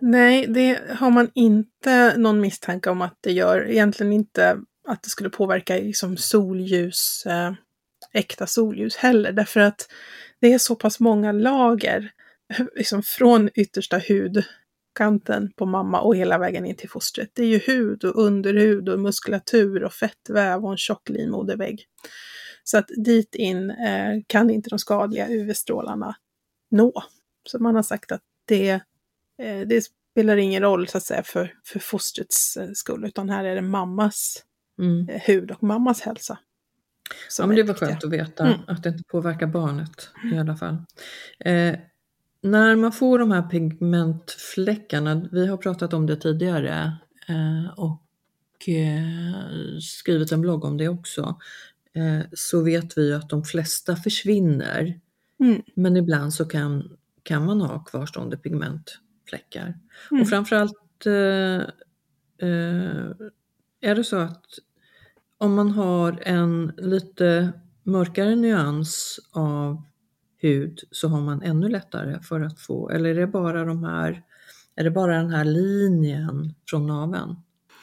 Nej, 0.00 0.46
det 0.46 0.80
har 0.90 1.10
man 1.10 1.30
inte 1.34 2.16
någon 2.16 2.40
misstanke 2.40 2.90
om 2.90 3.02
att 3.02 3.18
det 3.20 3.32
gör. 3.32 3.70
Egentligen 3.70 4.12
inte 4.12 4.60
att 4.88 5.02
det 5.02 5.08
skulle 5.08 5.30
påverka 5.30 5.74
liksom 5.74 6.16
solljus, 6.16 7.26
eh, 7.26 7.52
äkta 8.12 8.46
solljus 8.46 8.96
heller, 8.96 9.32
därför 9.32 9.60
att 9.60 9.88
det 10.40 10.52
är 10.52 10.58
så 10.58 10.74
pass 10.74 11.00
många 11.00 11.32
lager 11.32 12.12
eh, 12.54 12.66
liksom 12.74 13.02
från 13.02 13.50
yttersta 13.54 14.00
hudkanten 14.08 15.52
på 15.56 15.66
mamma 15.66 16.00
och 16.00 16.16
hela 16.16 16.38
vägen 16.38 16.66
in 16.66 16.76
till 16.76 16.90
fostret. 16.90 17.30
Det 17.34 17.42
är 17.42 17.46
ju 17.46 17.58
hud 17.58 18.04
och 18.04 18.22
underhud 18.22 18.88
och 18.88 19.00
muskulatur 19.00 19.84
och 19.84 19.92
fettväv 19.92 20.64
och 20.64 20.70
en 20.70 20.76
tjock 20.76 21.08
livmodervägg. 21.08 21.86
Så 22.64 22.78
att 22.78 22.88
dit 23.04 23.34
in 23.34 23.70
eh, 23.70 24.22
kan 24.26 24.50
inte 24.50 24.70
de 24.70 24.78
skadliga 24.78 25.28
UV-strålarna 25.28 26.16
nå. 26.70 26.92
Så 27.48 27.58
man 27.58 27.74
har 27.74 27.82
sagt 27.82 28.12
att 28.12 28.22
det, 28.44 28.80
det 29.66 29.84
spelar 30.16 30.36
ingen 30.36 30.62
roll 30.62 30.88
så 30.88 30.98
att 30.98 31.04
säga 31.04 31.22
för, 31.22 31.54
för 31.64 31.78
fostrets 31.78 32.56
eh, 32.56 32.68
skull, 32.74 33.04
utan 33.04 33.30
här 33.30 33.44
är 33.44 33.54
det 33.54 33.62
mammas 33.62 34.44
mm. 34.78 35.08
Eh, 35.08 35.20
hud 35.20 35.50
och 35.50 35.62
mammas 35.62 36.00
hälsa. 36.00 36.38
Ja, 37.38 37.46
men 37.46 37.56
det 37.56 37.62
var 37.62 37.74
skönt 37.74 38.04
att 38.04 38.12
veta 38.12 38.46
mm. 38.46 38.60
att 38.66 38.82
det 38.82 38.88
inte 38.88 39.04
påverkar 39.04 39.46
barnet 39.46 40.10
i 40.34 40.38
alla 40.38 40.56
fall. 40.56 40.76
Eh, 41.40 41.74
när 42.40 42.76
man 42.76 42.92
får 42.92 43.18
de 43.18 43.30
här 43.30 43.42
pigmentfläckarna, 43.42 45.28
vi 45.32 45.46
har 45.46 45.56
pratat 45.56 45.92
om 45.92 46.06
det 46.06 46.16
tidigare 46.16 46.96
eh, 47.28 47.78
och 47.78 48.68
eh, 48.68 49.78
skrivit 49.80 50.32
en 50.32 50.40
blogg 50.40 50.64
om 50.64 50.76
det 50.76 50.88
också, 50.88 51.38
eh, 51.92 52.26
så 52.32 52.62
vet 52.62 52.98
vi 52.98 53.12
att 53.12 53.28
de 53.28 53.44
flesta 53.44 53.96
försvinner. 53.96 55.00
Mm. 55.40 55.62
Men 55.74 55.96
ibland 55.96 56.34
så 56.34 56.44
kan, 56.44 56.96
kan 57.22 57.44
man 57.44 57.60
ha 57.60 57.84
kvarstående 57.84 58.36
pigmentfläckar. 59.26 59.74
Mm. 60.10 60.22
Och 60.22 60.28
framförallt 60.28 61.06
eh, 61.06 61.62
eh, 62.48 63.10
är 63.80 63.94
det 63.94 64.04
så 64.04 64.16
att 64.16 64.46
om 65.38 65.54
man 65.54 65.70
har 65.70 66.22
en 66.22 66.72
lite 66.76 67.52
mörkare 67.82 68.36
nyans 68.36 69.20
av 69.32 69.82
hud 70.38 70.80
så 70.90 71.08
har 71.08 71.20
man 71.20 71.42
ännu 71.42 71.68
lättare 71.68 72.22
för 72.22 72.40
att 72.40 72.60
få, 72.60 72.90
eller 72.90 73.10
är 73.10 73.14
det 73.14 73.26
bara 73.26 73.64
de 73.64 73.84
här, 73.84 74.22
är 74.76 74.84
det 74.84 74.90
bara 74.90 75.16
den 75.16 75.30
här 75.30 75.44
linjen 75.44 76.54
från 76.70 76.86
naveln 76.86 77.36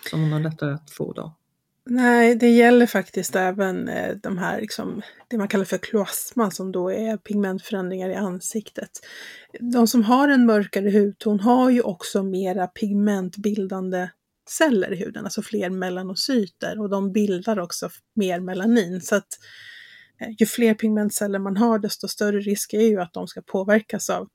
som 0.09 0.21
man 0.21 0.31
har 0.31 0.39
lättare 0.39 0.73
att 0.73 0.91
få 0.91 1.13
då? 1.13 1.35
Nej, 1.85 2.35
det 2.35 2.49
gäller 2.49 2.85
faktiskt 2.85 3.35
även 3.35 3.87
eh, 3.87 4.15
de 4.15 4.37
här, 4.37 4.61
liksom, 4.61 5.01
det 5.27 5.37
man 5.37 5.47
kallar 5.47 5.65
för 5.65 5.77
kloasma, 5.77 6.51
som 6.51 6.71
då 6.71 6.91
är 6.91 7.17
pigmentförändringar 7.17 8.09
i 8.09 8.15
ansiktet. 8.15 8.89
De 9.59 9.87
som 9.87 10.03
har 10.03 10.27
en 10.27 10.45
mörkare 10.45 10.91
hudton 10.91 11.39
har 11.39 11.69
ju 11.69 11.81
också 11.81 12.23
mera 12.23 12.67
pigmentbildande 12.67 14.09
celler 14.49 14.93
i 14.93 14.95
huden, 14.95 15.23
alltså 15.23 15.41
fler 15.41 15.69
melanocyter 15.69 16.79
och 16.79 16.89
de 16.89 17.11
bildar 17.11 17.59
också 17.59 17.89
mer 18.15 18.39
melanin. 18.39 19.01
Så 19.01 19.15
att 19.15 19.27
eh, 20.21 20.29
ju 20.39 20.45
fler 20.45 20.73
pigmentceller 20.73 21.39
man 21.39 21.57
har, 21.57 21.79
desto 21.79 22.07
större 22.07 22.39
risk 22.39 22.73
är 22.73 22.87
ju 22.87 23.01
att 23.01 23.13
de 23.13 23.27
ska 23.27 23.41
påverkas 23.41 24.09
av 24.09 24.29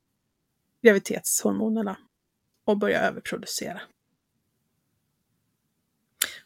graviditetshormonerna 0.83 1.97
och 2.65 2.77
börja 2.77 3.01
överproducera. 3.01 3.81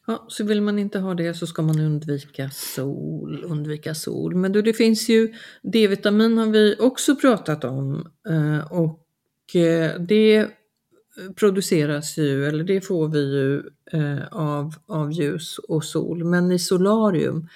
Ja, 0.08 0.26
så 0.30 0.44
vill 0.44 0.62
man 0.62 0.80
inte 0.80 1.00
ha 1.00 1.14
det 1.14 1.34
så 1.34 1.48
ska 1.48 1.62
man 1.62 1.80
undvika 1.80 2.50
sol, 2.50 3.44
undvika 3.44 3.96
sol. 3.96 4.36
Men 4.36 4.52
då 4.52 4.62
det 4.62 4.74
finns 4.74 5.10
ju 5.10 5.34
D-vitamin 5.62 6.38
har 6.38 6.48
vi 6.48 6.76
också 6.80 7.16
pratat 7.16 7.64
om 7.64 8.08
eh, 8.30 8.72
och 8.72 9.56
eh, 9.56 10.00
det 10.00 10.48
produceras 11.36 12.18
ju, 12.18 12.46
eller 12.46 12.64
det 12.64 12.82
får 12.82 13.08
vi 13.08 13.20
ju 13.20 13.64
eh, 13.92 14.28
av, 14.32 14.74
av 14.88 15.12
ljus 15.12 15.58
och 15.58 15.84
sol. 15.84 16.24
Men 16.24 16.52
i 16.52 16.60
solarium 16.60 17.48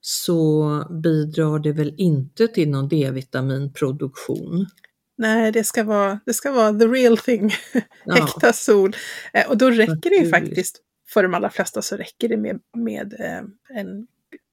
så 0.00 0.82
bidrar 1.02 1.58
det 1.58 1.72
väl 1.72 1.94
inte 1.96 2.48
till 2.48 2.70
någon 2.70 2.88
D-vitaminproduktion? 2.88 4.66
Nej, 5.18 5.52
det 5.52 5.64
ska 5.64 5.84
vara, 5.84 6.20
det 6.26 6.34
ska 6.34 6.52
vara 6.52 6.78
the 6.78 6.86
real 6.86 7.18
thing, 7.18 7.50
ja. 8.04 8.16
äkta 8.24 8.52
sol. 8.52 8.96
Eh, 9.32 9.50
och 9.50 9.56
då 9.56 9.70
räcker 9.70 10.10
det 10.10 10.16
ju 10.16 10.30
faktiskt, 10.30 10.80
för 11.14 11.22
de 11.22 11.34
allra 11.34 11.50
flesta 11.50 11.82
så 11.82 11.96
räcker 11.96 12.28
det 12.28 12.36
med, 12.36 12.60
med 12.72 13.14
eh, 13.20 13.42
en 13.78 14.06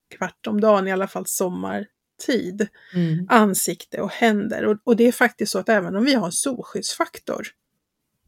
kvart 0.09 0.47
om 0.47 0.61
dagen, 0.61 0.87
i 0.87 0.91
alla 0.91 1.07
fall 1.07 1.25
sommartid, 1.25 2.67
mm. 2.93 3.25
ansikte 3.29 4.01
och 4.01 4.11
händer. 4.11 4.65
Och, 4.65 4.77
och, 4.83 4.95
det 4.95 5.07
är 5.07 5.11
faktiskt 5.11 5.51
så 5.51 5.59
att 5.59 5.69
även 5.69 5.95
om 5.95 6.05
vi 6.05 6.13
har 6.13 6.31
solskyddsfaktor 6.31 7.47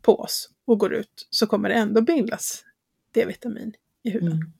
på 0.01 0.19
oss 0.19 0.49
och 0.65 0.79
går 0.79 0.93
ut 0.93 1.27
så 1.29 1.47
kommer 1.47 1.69
det 1.69 1.75
ändå 1.75 2.01
bildas 2.01 2.63
D-vitamin 3.11 3.73
i 4.03 4.09
huden. 4.09 4.31
Mm. 4.31 4.51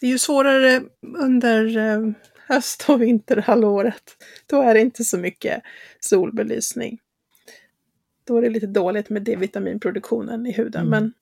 Det 0.00 0.06
är 0.06 0.10
ju 0.10 0.18
svårare 0.18 0.82
under 1.18 1.76
eh, 1.76 2.12
höst 2.48 2.84
och 2.88 3.02
vinterhalvåret. 3.02 4.02
Då 4.46 4.62
är 4.62 4.74
det 4.74 4.80
inte 4.80 5.04
så 5.04 5.18
mycket 5.18 5.62
solbelysning. 6.00 7.00
Då 8.24 8.36
är 8.36 8.42
det 8.42 8.50
lite 8.50 8.66
dåligt 8.66 9.10
med 9.10 9.22
D-vitaminproduktionen 9.22 10.46
i 10.46 10.52
huden. 10.52 10.86
Mm. 10.86 10.90
Men 10.90 11.12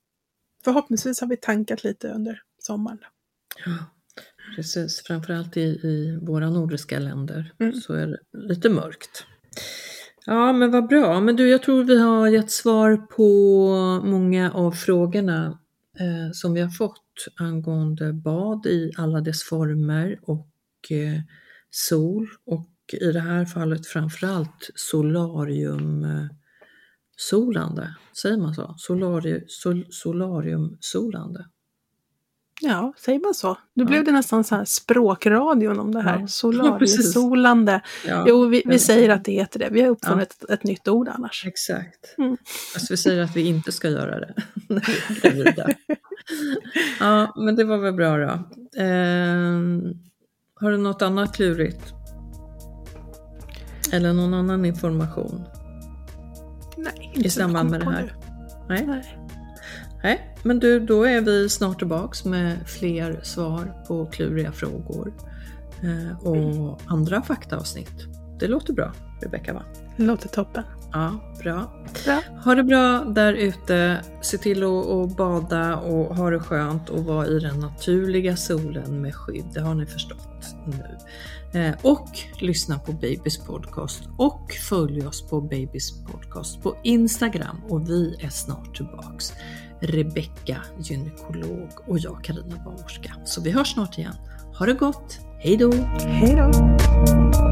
förhoppningsvis 0.64 1.20
har 1.20 1.28
vi 1.28 1.36
tankat 1.36 1.84
lite 1.84 2.08
under 2.08 2.42
sommaren. 2.58 2.98
Ja, 3.64 3.78
precis, 4.56 5.02
framförallt 5.06 5.56
i, 5.56 5.60
i 5.60 6.18
våra 6.22 6.50
nordiska 6.50 6.98
länder 6.98 7.52
mm. 7.60 7.74
så 7.74 7.94
är 7.94 8.06
det 8.06 8.18
lite 8.38 8.68
mörkt. 8.68 9.26
Ja, 10.26 10.52
men 10.52 10.70
vad 10.70 10.88
bra. 10.88 11.20
Men 11.20 11.36
du, 11.36 11.48
jag 11.48 11.62
tror 11.62 11.84
vi 11.84 12.00
har 12.00 12.28
gett 12.28 12.50
svar 12.50 12.96
på 12.96 13.26
många 14.04 14.52
av 14.52 14.72
frågorna 14.72 15.58
eh, 15.98 16.32
som 16.32 16.54
vi 16.54 16.60
har 16.60 16.70
fått 16.70 17.26
angående 17.36 18.12
bad 18.12 18.66
i 18.66 18.92
alla 18.96 19.20
dess 19.20 19.42
former 19.42 20.18
och 20.22 20.48
eh, 20.90 21.20
sol 21.70 22.28
och 22.46 22.68
i 23.00 23.12
det 23.12 23.20
här 23.20 23.44
fallet 23.44 23.86
framförallt 23.86 24.70
solariumsolande. 27.16 27.94
Säger 28.22 28.36
man 28.36 28.54
så? 28.54 28.74
Solari, 28.76 29.44
sol, 29.48 29.86
solariumsolande. 29.90 31.46
Ja, 32.64 32.92
säger 32.98 33.20
man 33.20 33.34
så? 33.34 33.58
Nu 33.74 33.82
ja. 33.82 33.88
blev 33.88 34.04
det 34.04 34.12
nästan 34.12 34.44
så 34.44 34.54
här 34.54 34.64
språkradion 34.64 35.80
om 35.80 35.92
det 35.92 36.00
här. 36.00 36.18
Ja. 36.20 36.26
Solariesolande. 36.28 37.80
Ja, 38.06 38.24
jo, 38.28 38.46
vi, 38.46 38.62
vi 38.66 38.78
säger 38.78 39.08
att 39.08 39.24
det 39.24 39.32
heter 39.32 39.58
det. 39.58 39.68
Vi 39.70 39.80
har 39.80 39.88
uppfunnit 39.88 40.36
ja. 40.40 40.44
ett, 40.44 40.60
ett 40.60 40.64
nytt 40.64 40.88
ord 40.88 41.08
annars. 41.08 41.46
Exakt. 41.46 42.14
Mm. 42.18 42.36
Alltså 42.74 42.92
vi 42.92 42.96
säger 42.96 43.22
att 43.22 43.36
vi 43.36 43.46
inte 43.46 43.72
ska 43.72 43.88
göra 43.88 44.20
det 44.20 44.34
ja, 47.00 47.34
men 47.36 47.56
det 47.56 47.64
var 47.64 47.78
väl 47.78 47.94
bra 47.94 48.16
då. 48.16 48.32
Eh, 48.82 49.60
har 50.54 50.70
du 50.70 50.76
något 50.76 51.02
annat 51.02 51.36
klurigt? 51.36 51.94
Eller 53.92 54.12
någon 54.12 54.34
annan 54.34 54.64
information? 54.64 55.44
Nej, 56.82 57.12
I 57.14 57.30
samband 57.30 57.70
med 57.70 57.80
det 57.80 57.90
här? 57.90 58.14
Nej. 58.68 58.86
Nej. 58.86 59.18
Nej, 60.02 60.34
men 60.42 60.58
du, 60.58 60.80
då 60.80 61.04
är 61.04 61.20
vi 61.20 61.48
snart 61.48 61.78
tillbaks 61.78 62.24
med 62.24 62.68
fler 62.68 63.20
svar 63.22 63.84
på 63.88 64.06
kluriga 64.06 64.52
frågor 64.52 65.12
eh, 65.82 66.26
och 66.26 66.36
mm. 66.36 66.74
andra 66.86 67.22
faktaavsnitt. 67.22 68.06
Det 68.40 68.48
låter 68.48 68.72
bra, 68.72 68.92
Rebecka 69.22 69.54
va? 69.54 69.62
Det 69.96 70.02
låter 70.02 70.28
toppen. 70.28 70.64
Ja, 70.92 71.34
bra. 71.42 71.86
bra. 72.04 72.20
Ha 72.44 72.54
det 72.54 72.64
bra 72.64 73.04
där 73.04 73.32
ute. 73.32 74.00
Se 74.20 74.38
till 74.38 74.62
att 74.64 75.16
bada 75.16 75.76
och 75.76 76.16
ha 76.16 76.30
det 76.30 76.40
skönt 76.40 76.88
och 76.88 77.04
vara 77.04 77.26
i 77.26 77.38
den 77.38 77.60
naturliga 77.60 78.36
solen 78.36 79.02
med 79.02 79.14
skydd. 79.14 79.44
Det 79.54 79.60
har 79.60 79.74
ni 79.74 79.86
förstått 79.86 80.56
nu. 80.66 80.98
Eh, 81.54 81.74
och 81.82 82.18
lyssna 82.38 82.78
på 82.78 82.92
Babys 82.92 83.38
podcast 83.38 84.02
och 84.18 84.52
följ 84.68 85.06
oss 85.06 85.28
på 85.28 85.40
Babys 85.40 86.04
podcast 86.04 86.62
på 86.62 86.76
Instagram 86.82 87.60
och 87.68 87.90
vi 87.90 88.16
är 88.20 88.28
snart 88.28 88.76
tillbaks. 88.76 89.32
Rebecka, 89.80 90.62
gynekolog 90.78 91.70
och 91.86 91.98
jag 91.98 92.24
Karina 92.24 92.64
barnmorska. 92.64 93.14
Så 93.24 93.40
vi 93.40 93.50
hörs 93.50 93.72
snart 93.72 93.98
igen. 93.98 94.14
Ha 94.58 94.66
det 94.66 94.74
gott! 94.74 95.18
Hej 95.38 95.56
då! 95.56 95.72
Hej 96.00 96.36
då! 96.36 97.51